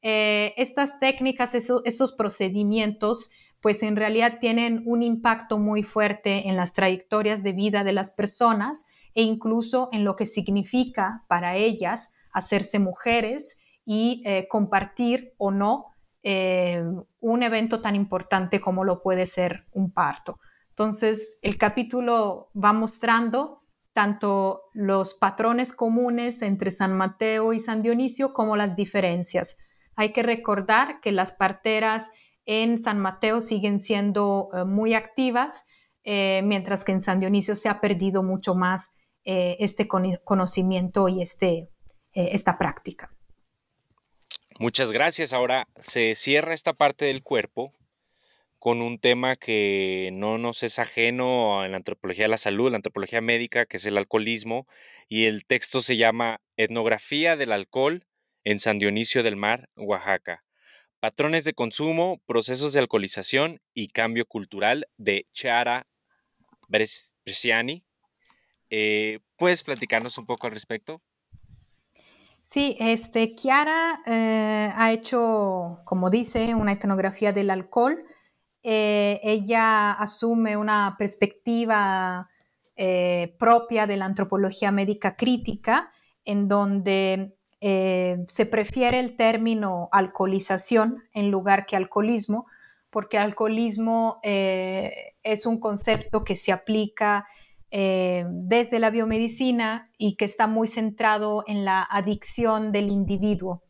[0.00, 3.30] Eh, estas técnicas, esos procedimientos,
[3.60, 8.10] pues en realidad tienen un impacto muy fuerte en las trayectorias de vida de las
[8.10, 15.50] personas e incluso en lo que significa para ellas hacerse mujeres y eh, compartir o
[15.50, 15.86] no
[16.22, 16.82] eh,
[17.20, 20.38] un evento tan importante como lo puede ser un parto.
[20.70, 23.62] Entonces, el capítulo va mostrando
[23.92, 29.58] tanto los patrones comunes entre San Mateo y San Dionisio como las diferencias.
[29.96, 32.10] Hay que recordar que las parteras
[32.46, 35.64] en San Mateo siguen siendo eh, muy activas,
[36.04, 41.68] mientras que en San Dionisio se ha perdido mucho más este conocimiento y este,
[42.12, 43.08] esta práctica.
[44.58, 45.32] Muchas gracias.
[45.32, 47.72] Ahora se cierra esta parte del cuerpo
[48.58, 52.76] con un tema que no nos es ajeno en la antropología de la salud, la
[52.76, 54.68] antropología médica, que es el alcoholismo,
[55.08, 58.04] y el texto se llama Etnografía del alcohol
[58.44, 60.44] en San Dionisio del Mar, Oaxaca.
[61.00, 65.84] Patrones de consumo, procesos de alcoholización y cambio cultural de Chara
[66.68, 67.82] Bresciani.
[68.70, 71.02] Eh, ¿Puedes platicarnos un poco al respecto?
[72.52, 78.04] Sí, este, Chiara eh, ha hecho, como dice, una etnografía del alcohol.
[78.62, 82.28] Eh, ella asume una perspectiva
[82.76, 85.92] eh, propia de la antropología médica crítica,
[86.26, 92.46] en donde se prefiere el término alcoholización en lugar que alcoholismo,
[92.90, 97.24] porque alcoholismo es un concepto que se aplica
[97.72, 103.62] eh, desde la biomedicina y que está muy centrado en la adicción del individuo.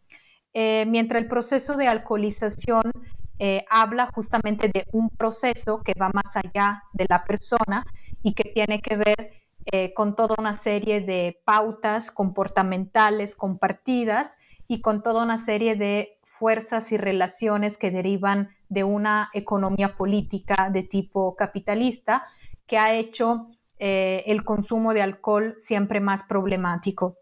[0.52, 2.92] Eh, mientras el proceso de alcoholización
[3.38, 7.84] eh, habla justamente de un proceso que va más allá de la persona
[8.22, 9.32] y que tiene que ver
[9.66, 14.36] eh, con toda una serie de pautas comportamentales compartidas
[14.68, 20.70] y con toda una serie de fuerzas y relaciones que derivan de una economía política
[20.70, 22.24] de tipo capitalista
[22.66, 23.46] que ha hecho
[23.84, 27.16] eh, el consumo de alcohol siempre más problemático.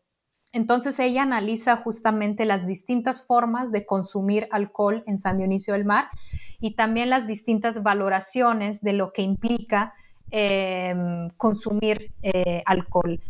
[0.53, 6.09] Entonces ella analiza justamente las distintas formas de consumir alcohol en San Dionisio del Mar
[6.61, 9.95] y también las distintas valoraciones de lo que implica
[10.33, 13.21] Em, consumir eh, alcohol.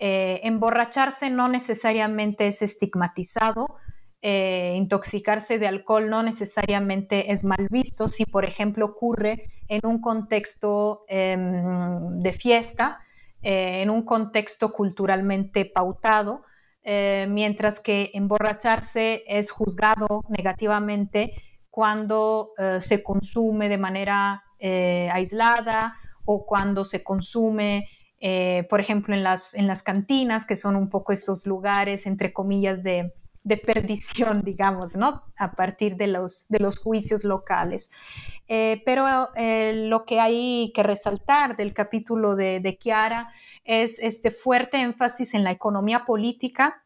[0.00, 3.76] Eh, emborracharse no necesariamente es estigmatizado,
[4.22, 8.08] eh, intoxicarse de alcohol no necesariamente es mal visto.
[8.08, 12.98] Si, por ejemplo, ocurre en un contexto em, de fiesta,
[13.40, 16.42] en un contexto culturalmente pautado,
[16.84, 21.34] mientras que emborracharse es juzgado negativamente
[21.70, 22.50] cuando
[22.80, 25.94] se consume de manera aislada
[26.30, 27.88] o cuando se consume,
[28.20, 32.34] eh, por ejemplo, en las, en las cantinas, que son un poco estos lugares, entre
[32.34, 33.14] comillas, de,
[33.44, 35.22] perdición, digamos, ¿no?
[35.36, 37.90] A partir de los, de los juicios locales.
[38.48, 43.30] Eh, pero eh, lo que hay que resaltar del capítulo de, de Chiara
[43.64, 46.82] es este fuerte énfasis en la economía política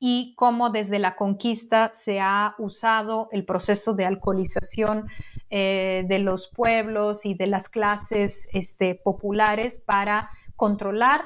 [0.00, 5.08] y cómo desde la conquista se ha usado el proceso de alcoholización
[5.50, 11.20] eh, de los pueblos y de las clases este, populares para controlar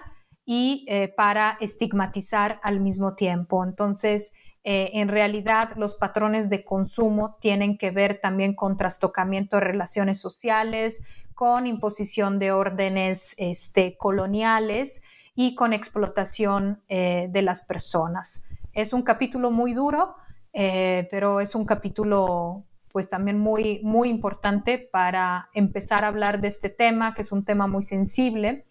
[0.45, 3.62] y para estigmatizar al mismo tiempo.
[3.62, 4.33] Entonces,
[4.69, 10.21] eh, en realidad los patrones de consumo tienen que ver también con trastocamiento de relaciones
[10.21, 11.05] sociales,
[11.35, 15.03] con imposición de órdenes este, coloniales
[15.35, 18.45] y con explotación de las personas.
[18.73, 20.16] Es un capítulo muy duro,
[20.53, 26.49] eh, pero es un capítulo pues también muy, muy importante para empezar a hablar de
[26.49, 28.64] este tema, que es un tema muy sensible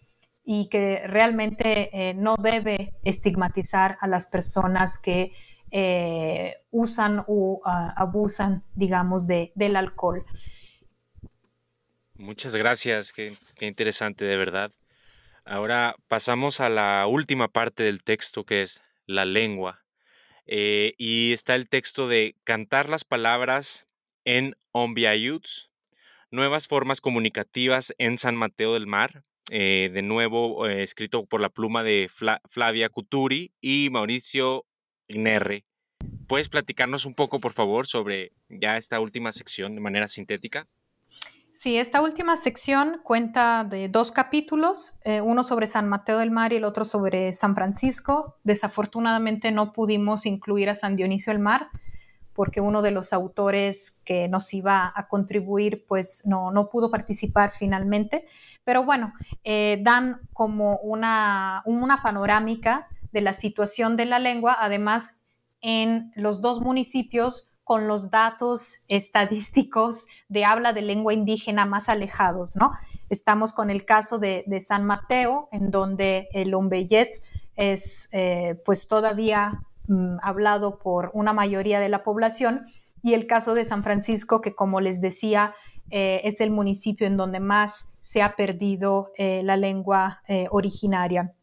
[0.44, 5.32] y que realmente eh, no debe estigmatizar a las personas que
[5.70, 10.24] eh, usan o ah, abusan, digamos, de, del alcohol.
[12.14, 14.72] Muchas gracias, qué, interesante de verdad.
[15.44, 19.84] Ahora pasamos a la última parte del texto, que es la lengua.
[20.46, 23.86] Eh, y está el texto de cantar las palabras
[24.24, 25.70] en Ombiayuts,
[26.30, 31.82] nuevas formas comunicativas en San Mateo del Mar, eh, de nuevo escrito por la pluma
[31.82, 32.10] de
[32.50, 34.66] Flavia Cuturi y Mauricio
[35.08, 35.64] Ignerre.
[36.26, 40.68] ¿Puedes platicarnos un poco, por favor, sobre ya esta última sección de manera sintética?
[41.52, 46.52] Sí, esta última sección cuenta de dos capítulos, eh, uno sobre San Mateo del Mar
[46.52, 48.36] y el otro sobre San Francisco.
[48.44, 51.68] Desafortunadamente no pudimos incluir a San Dionisio del Mar
[52.32, 57.50] porque uno de los autores que nos iba a contribuir pues no, no pudo participar
[57.50, 58.28] finalmente.
[58.62, 65.18] Pero bueno, eh, dan como una, una panorámica de la situación de la lengua, además
[65.60, 72.56] en los dos municipios con los datos estadísticos de habla de lengua indígena más alejados,
[72.56, 72.72] ¿no?
[73.10, 77.10] Estamos con el caso de, San Mateo, en donde el Ombeyet
[77.56, 82.64] es eh, pues todavía mm, hablado por una mayoría de la población,
[83.02, 85.54] y el caso de San Francisco, que como les decía,
[85.90, 91.34] eh, es el municipio en donde más se ha perdido eh, la lengua originaria.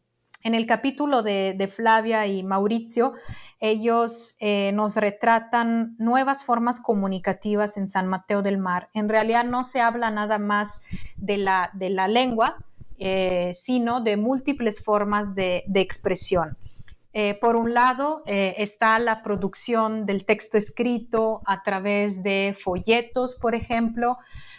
[0.46, 3.14] En el capítulo de, Flavia y Mauricio,
[3.58, 8.88] ellos eh, nos retratan nuevas formas comunicativas en San Mateo del Mar.
[8.94, 10.84] En realidad no se habla nada más
[11.16, 12.58] de la, de la lengua,
[12.96, 16.56] eh, sino de múltiples formas de, expresión.
[17.12, 23.56] Eh, por un lado está la producción del texto escrito a través de folletos, por
[23.56, 24.16] ejemplo,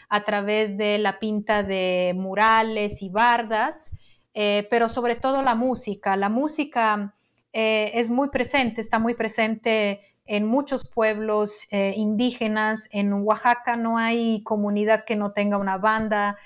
[0.09, 3.97] a través de la pinta de murales y bardas,
[4.39, 6.15] eh, pero sobre todo la música.
[6.15, 7.11] La música
[7.53, 12.87] eh, es muy presente, está muy presente en muchos pueblos eh, indígenas.
[12.91, 16.37] En Oaxaca no hay comunidad que no tenga una banda,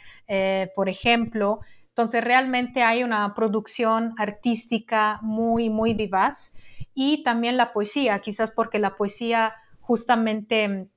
[0.74, 1.60] por ejemplo.
[1.90, 6.56] Entonces realmente hay una producción artística muy, muy vivaz
[6.94, 10.88] y también la poesía, quizás porque la poesía justamente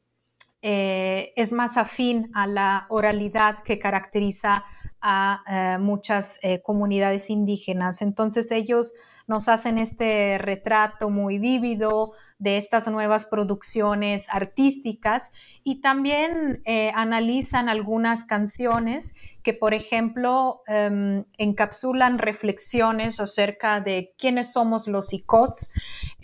[0.63, 4.65] es más afín a la oralidad que caracteriza
[5.07, 8.01] a eh, muchas eh, comunidades indígenas.
[8.01, 8.95] Entonces ellos
[9.27, 15.31] nos hacen este retrato muy vívido de estas nuevas producciones artísticas
[15.63, 24.53] y también eh, analizan algunas canciones que, por ejemplo, em, encapsulan reflexiones acerca de quiénes
[24.53, 25.73] somos los icots,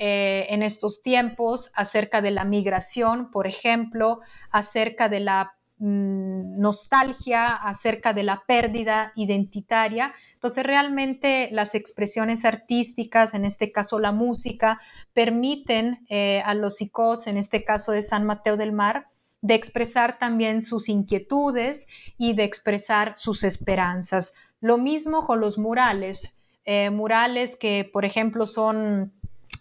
[0.03, 4.21] en estos tiempos acerca de la migración, por ejemplo,
[4.51, 10.13] acerca de la nostalgia, acerca de la pérdida identitaria.
[10.35, 14.81] Entonces, realmente las expresiones artísticas, en este caso la música,
[15.15, 19.07] permiten eh, a los psicos, en este caso de San Mateo del Mar,
[19.43, 24.35] de expresar también sus inquietudes y de expresar sus esperanzas.
[24.61, 29.13] Lo mismo con los murales, eh, murales que, por ejemplo, son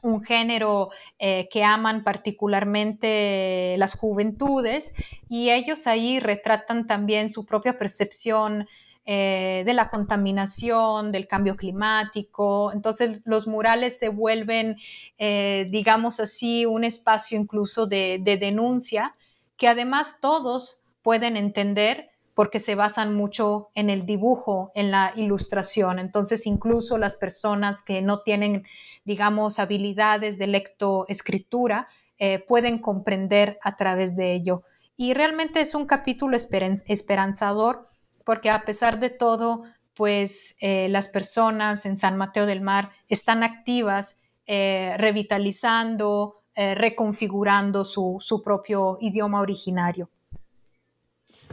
[0.04, 4.94] un género eh, que aman particularmente las juventudes
[5.30, 8.68] y ellos ahí retratan también su propia percepción
[9.06, 12.72] eh, de la contaminación, del cambio climático.
[12.74, 14.78] Entonces los murales se vuelven,
[15.18, 19.16] digamos así, un espacio incluso de denuncia
[19.58, 26.00] que además todos pueden entender porque se basan mucho en el dibujo, en la ilustración.
[26.00, 28.64] Entonces, incluso las personas que no tienen,
[29.06, 31.88] digamos, habilidades de lectoescritura,
[32.18, 34.64] eh, pueden comprender a través de ello.
[34.98, 37.86] Y realmente es un capítulo esperanzador
[38.26, 39.64] porque a pesar de todo,
[39.96, 47.84] pues eh, las personas en San Mateo del Mar están activas, eh, revitalizando, eh, reconfigurando
[47.84, 50.10] su, su propio idioma originario.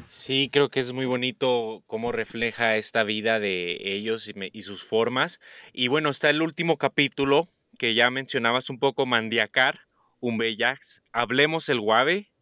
[0.08, 5.40] Sí, creo que es muy bonito cómo refleja esta vida de ellos y, sus formas.
[5.72, 7.48] Y bueno, está el último capítulo
[7.78, 9.80] que ya mencionabas un poco, Mandiacar,
[10.20, 12.32] Umbeyax, Hablemos el Guave,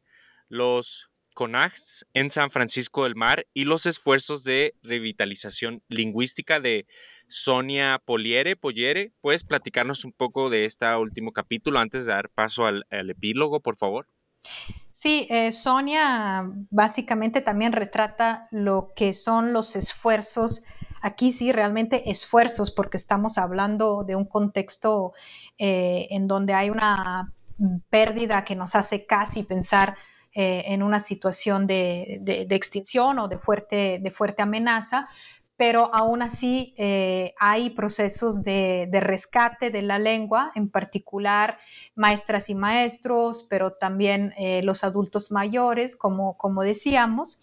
[0.49, 6.87] los CONAX en San Francisco del Mar y los esfuerzos de revitalización lingüística de
[7.27, 8.57] Sonia Poliere.
[8.57, 13.61] Poliere, ¿puedes platicarnos un poco de este último capítulo antes de dar paso al, epílogo,
[13.61, 14.07] por favor?
[15.05, 20.65] Sí, eh, Sonia básicamente también retrata lo que son los esfuerzos.
[21.03, 25.13] Aquí sí realmente esfuerzos, porque estamos hablando de un contexto
[25.59, 27.35] eh, en donde hay una
[27.91, 29.95] pérdida que nos hace casi pensar
[30.33, 35.11] eh, en una situación de, extinción o de fuerte, de fuerte amenaza,
[35.57, 41.59] pero aún así eh, hay procesos de, rescate de la lengua, en particular
[41.95, 47.41] maestras y maestros, pero también eh, los adultos mayores, como, como decíamos.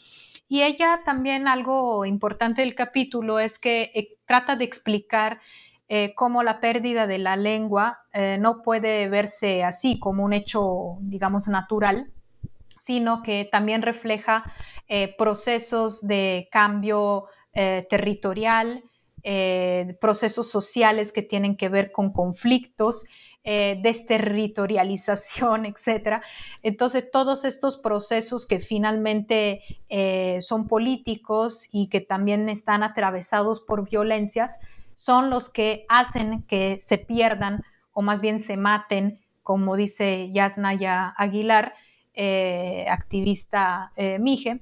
[0.49, 5.39] Y ella también algo importante del capítulo es que trata de explicar
[6.15, 7.99] cómo la pérdida de la lengua
[8.39, 12.13] no puede verse así como un hecho, digamos, natural,
[12.81, 14.43] sino que también refleja
[14.87, 18.83] eh, procesos de cambio eh, territorial,
[19.23, 23.07] eh, procesos sociales que tienen que ver con conflictos,
[23.43, 26.21] desterritorialización, etc.
[26.61, 29.61] Entonces, todos estos procesos que finalmente
[30.41, 34.59] son políticos y que también están atravesados por violencias,
[34.93, 41.09] son los que hacen que se pierdan o más bien se maten, como dice Yasnaya
[41.17, 41.73] Aguilar,
[42.13, 44.59] eh, activista eh, Mije,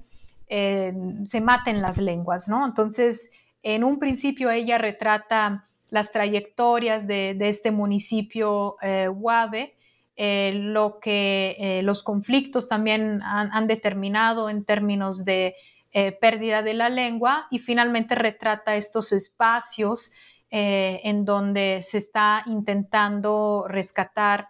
[0.49, 0.93] eh,
[1.23, 2.65] se maten las lenguas, ¿no?
[2.65, 3.31] Entonces,
[3.63, 8.77] en un principio ella retrata las trayectorias de, este municipio
[9.11, 9.75] Huave,
[10.17, 15.55] lo que los conflictos también han, determinado en términos de
[16.21, 20.13] pérdida de la lengua y finalmente retrata estos espacios
[20.51, 24.49] en donde se está intentando rescatar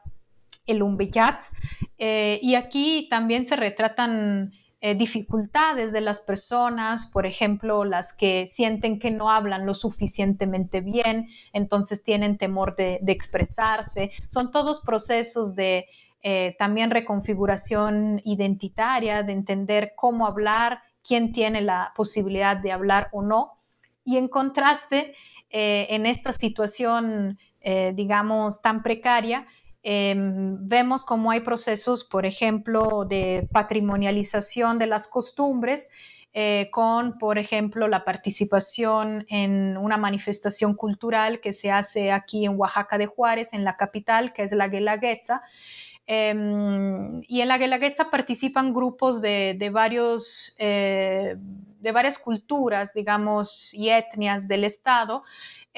[0.70, 1.52] el Umbeyats.
[1.97, 8.47] Eh, y aquí también se retratan eh, dificultades de las personas, por ejemplo, las que
[8.47, 14.11] sienten que no hablan lo suficientemente bien, entonces tienen temor de, expresarse.
[14.30, 15.88] Son todos procesos de
[16.21, 23.21] eh, también reconfiguración identitaria, de entender cómo hablar, quién tiene la posibilidad de hablar o
[23.21, 23.59] no.
[24.05, 25.13] Y en contraste,
[25.51, 27.38] en esta situación,
[27.93, 29.47] digamos, tan precaria,
[29.82, 35.89] Em, vemos cómo hay procesos, por ejemplo, de patrimonialización de las costumbres,
[36.34, 42.59] eh, con, por ejemplo, la participación en una manifestación cultural que se hace aquí en
[42.59, 45.41] Oaxaca de Juárez, en la capital, que es la Guelaguetza.
[46.05, 53.89] Em, y en la Guelaguetza participan grupos de, varios, eh, de varias culturas, digamos, y
[53.89, 55.23] etnias del Estado,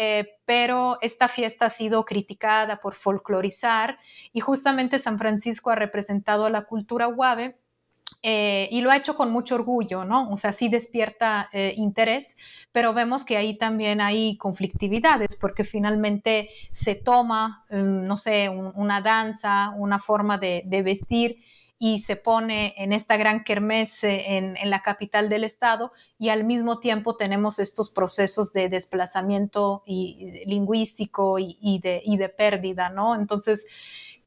[0.04, 4.00] eh, pero esta fiesta ha sido criticada por folclorizar
[4.34, 7.60] y justamente San Francisco ha representado a la cultura guave
[8.24, 10.32] eh, y lo ha hecho con mucho orgullo, ¿no?
[10.32, 12.36] O sea, sí despierta eh, interés,
[12.72, 19.02] pero vemos que ahí también hay conflictividades, porque finalmente se toma, mm, no sé, una
[19.02, 21.44] danza, una forma de, vestir,
[21.84, 26.80] y se pone en esta gran kermesse en, la capital del estado y al mismo
[26.80, 33.16] tiempo tenemos estos procesos de desplazamiento lingüístico y, de, pérdida, ¿no?
[33.16, 33.66] Entonces,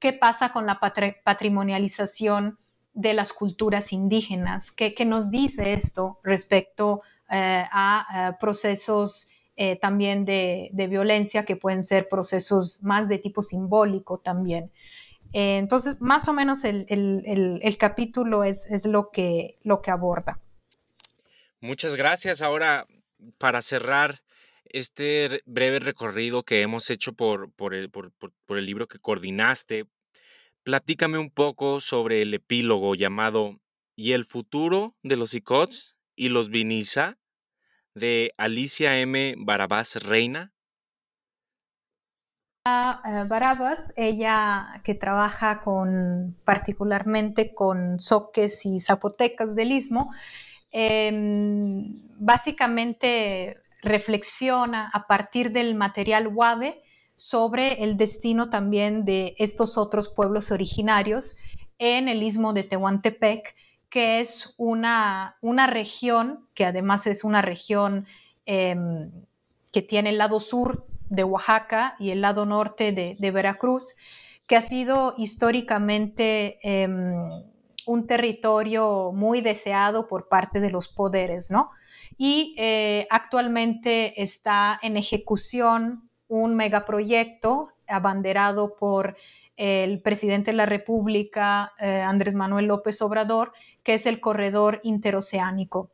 [0.00, 0.80] ¿qué pasa con la
[1.22, 2.58] patrimonialización
[2.92, 4.72] de las culturas indígenas?
[4.72, 11.84] ¿Qué, nos dice esto respecto eh, a, procesos eh, también de, de violencia que pueden
[11.84, 14.72] ser procesos más de tipo simbólico también?
[15.34, 20.38] Eh, entonces, más o menos el, capítulo es, lo, que, lo que aborda.
[21.60, 22.40] Muchas gracias.
[22.40, 22.86] Ahora,
[23.36, 24.22] para cerrar
[24.64, 27.90] este breve recorrido que hemos hecho por, por, el,
[28.64, 29.86] libro que coordinaste,
[30.62, 33.58] platícame un poco sobre el epílogo llamado
[33.96, 37.18] ¿Y el futuro de los ICOTS y los Vinisa?
[37.94, 39.34] de Alicia M.
[39.38, 40.53] Barabás Reina.
[42.66, 50.10] Eh, Barabas, ella que trabaja con, particularmente con soques y zapotecas del istmo,
[50.72, 56.82] em, básicamente reflexiona a partir del material Huave
[57.16, 61.36] sobre el destino también de estos otros pueblos originarios
[61.78, 63.54] en el istmo de Tehuantepec,
[63.90, 68.06] que es una, una región, que además es una región
[68.46, 69.10] em,
[69.70, 73.96] que tiene el lado sur de Oaxaca y el lado norte de, Veracruz,
[74.46, 77.14] que ha sido históricamente em,
[77.86, 81.70] un territorio muy deseado por parte de los poderes, ¿no?
[82.16, 89.16] Y eh, actualmente está en ejecución un megaproyecto abanderado por
[89.56, 93.52] el presidente de la República, eh, Andrés Manuel López Obrador,
[93.82, 95.90] que es el corredor interoceánico.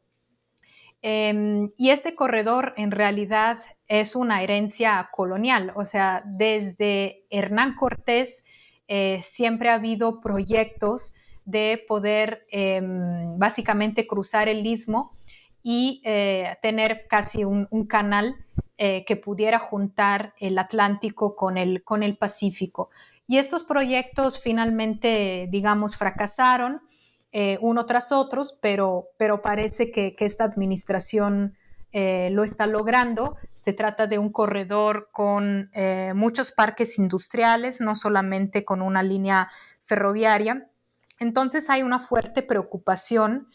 [1.03, 8.45] Em, y este corredor en realidad es una herencia colonial, o sea, desde Hernán Cortés
[8.87, 11.15] eh, siempre ha habido proyectos
[11.47, 15.17] de poder em, básicamente cruzar el istmo
[15.63, 18.37] y eh, tener casi un, canal
[18.77, 22.91] eh, que pudiera juntar el Atlántico con el, con el Pacífico.
[23.27, 26.83] Y estos proyectos finalmente, digamos, fracasaron
[27.33, 31.57] eh, uno tras otros, pero, pero parece que, esta administración
[31.93, 33.37] eh, lo está logrando.
[33.55, 39.49] Se trata de un corredor con eh, muchos parques industriales, no solamente con una línea
[39.85, 40.69] ferroviaria.
[41.19, 43.49] Entonces hay una fuerte preocupación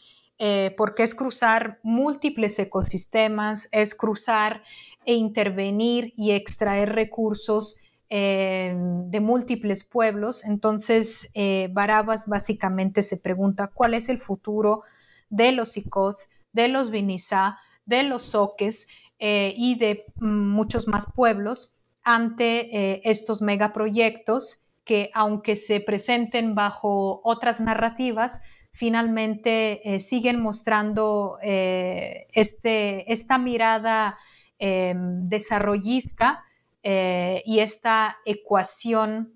[0.75, 4.63] porque es cruzar múltiples ecosistemas, es cruzar
[5.05, 7.79] e intervenir y extraer recursos
[8.11, 10.45] eh, de múltiples pueblos.
[10.45, 14.83] Entonces, eh, Barabas básicamente se pregunta cuál es el futuro
[15.29, 18.87] de los Icots, de los Vinizá, de los Soques
[19.17, 27.21] eh, y de mm, muchos más pueblos ante estos megaproyectos que, aunque se presenten bajo
[27.23, 28.41] otras narrativas,
[28.71, 34.19] finalmente siguen mostrando este, esta mirada
[34.59, 36.44] desarrollista
[36.87, 39.33] eh, y esta ecuación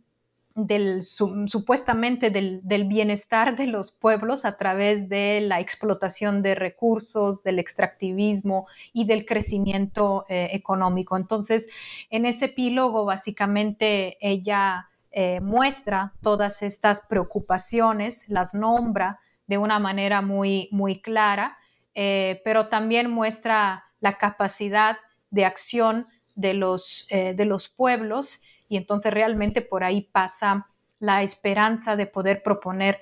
[0.54, 7.58] del, supuestamente del, bienestar de los pueblos a través de la explotación de recursos, del
[7.58, 11.18] extractivismo y del crecimiento eh, económico.
[11.18, 11.68] Entonces,
[12.12, 20.22] en ese epílogo, básicamente, ella eh, muestra todas estas preocupaciones, las nombra de una manera
[20.22, 21.58] muy, muy clara,
[22.46, 24.98] pero también muestra la capacidad
[25.32, 26.08] de acción
[26.40, 30.68] de los, eh, de los pueblos y entonces realmente por ahí pasa
[31.00, 33.00] la esperanza de poder proponer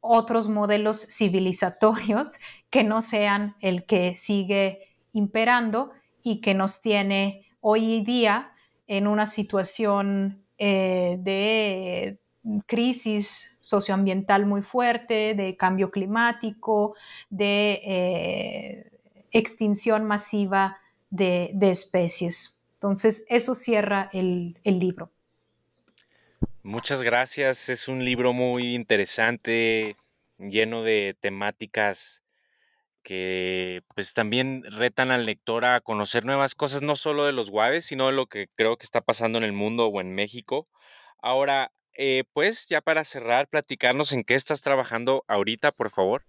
[0.00, 2.38] otros modelos civilizatorios
[2.70, 5.92] que no sean el que sigue imperando
[6.22, 8.52] y que nos tiene hoy día
[8.86, 12.18] en una situación eh, de
[12.66, 16.94] crisis socioambiental muy fuerte, de cambio climático,
[17.28, 18.90] de eh,
[19.30, 20.78] extinción masiva
[21.10, 22.61] de especies.
[22.82, 25.12] Entonces, eso cierra el, libro.
[26.64, 27.68] Muchas gracias.
[27.68, 29.94] Es un libro muy interesante,
[30.36, 32.24] lleno de temáticas
[33.04, 37.84] que pues también retan al lector a conocer nuevas cosas, no solo de los guaves,
[37.84, 40.66] sino de lo que creo que está pasando en el mundo o en México.
[41.18, 46.24] Ahora, eh, pues ya para cerrar, platicarnos en qué estás trabajando ahorita, por favor.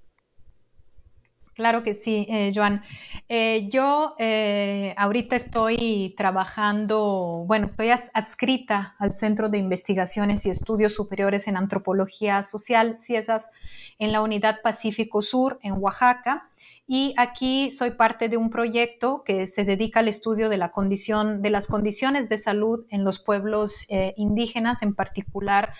[1.53, 2.81] Claro que sí, eh, Joan.
[3.29, 10.93] Eh, yo eh, ahorita estoy trabajando, bueno, estoy adscrita al Centro de Investigaciones y Estudios
[10.93, 13.51] Superiores en Antropología Social, CIESAS,
[13.99, 16.49] en la Unidad Pacífico Sur, en Oaxaca.
[16.85, 21.41] y aquí soy parte de un proyecto que se dedica al estudio de la condición
[21.41, 25.73] de las condiciones de salud en los pueblos eh, indígenas, en particular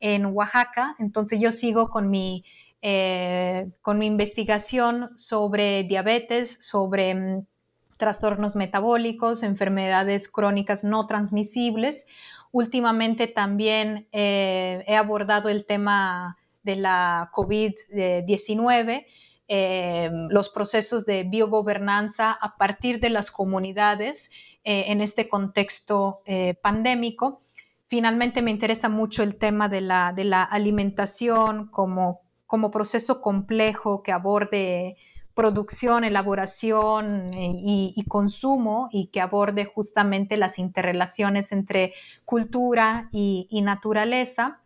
[0.00, 0.96] en Oaxaca.
[0.98, 2.44] Entonces yo sigo con mi
[2.80, 7.46] eh, con mi investigación sobre diabetes, sobre mm,
[7.96, 12.06] trastornos metabólicos, enfermedades crónicas no transmisibles.
[12.52, 19.06] Últimamente también eh, he abordado el tema de la COVID-19
[19.50, 24.30] eh, los procesos de biogobernanza a partir de las comunidades
[24.62, 26.20] en este contexto
[26.60, 27.40] pandémico.
[27.86, 34.96] Finalmente me interesa mucho el tema de la alimentación como, como proceso complejo que aborde
[35.34, 41.94] producción, elaboración y, consumo y que aborde justamente las interrelaciones entre
[42.24, 44.58] cultura y, naturaleza.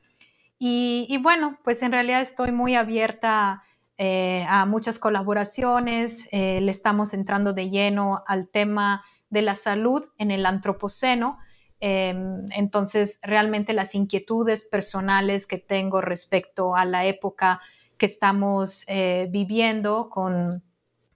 [0.58, 3.64] Y, y, bueno, pues en realidad estoy muy abierta
[3.98, 10.04] eh, a muchas colaboraciones, eh, le estamos entrando de lleno al tema de la salud
[10.16, 11.38] en el antropoceno.
[11.84, 17.60] Em, entonces, realmente las inquietudes personales que tengo respecto a la época
[17.98, 20.62] que estamos eh, viviendo con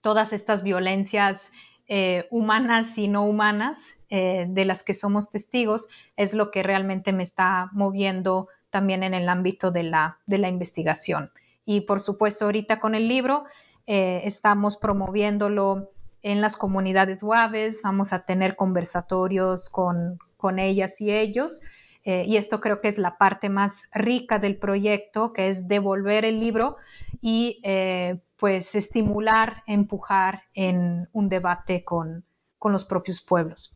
[0.01, 1.53] todas estas violencias
[2.31, 5.87] humanas y no humanas de las que somos testigos,
[6.17, 10.49] es lo que realmente me está moviendo también en el ámbito de la, de la
[10.49, 11.31] investigación.
[11.65, 13.45] Y por supuesto, ahorita con el libro
[13.87, 15.91] eh, estamos promoviéndolo
[16.27, 21.63] en las comunidades WAVES, vamos a tener conversatorios con, con ellas y ellos.
[22.03, 26.25] Eh, y esto creo que es la parte más rica del proyecto, que es devolver
[26.25, 26.77] el libro
[27.21, 32.25] y eh, pues estimular, empujar en un debate con,
[32.59, 33.75] con los propios pueblos.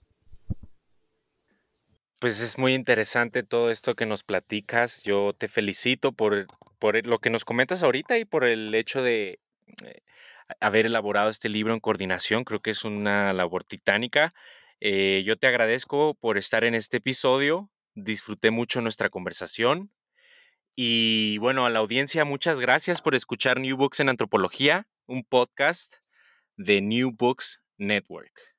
[2.20, 5.04] Pues es muy interesante todo esto que nos platicas.
[5.04, 6.48] Yo te felicito por
[6.82, 9.40] por lo que nos comentas ahorita y por el hecho de
[9.86, 10.02] eh,
[10.60, 12.44] haber elaborado este libro en coordinación.
[12.44, 14.34] Creo que es una labor titánica.
[14.80, 17.70] Eh, yo te agradezco por estar en este episodio.
[17.96, 19.92] Disfruté mucho nuestra conversación.
[20.76, 25.94] Y bueno, a la audiencia, muchas gracias por escuchar New Books en Antropología, un podcast
[26.56, 28.51] de New Books Network.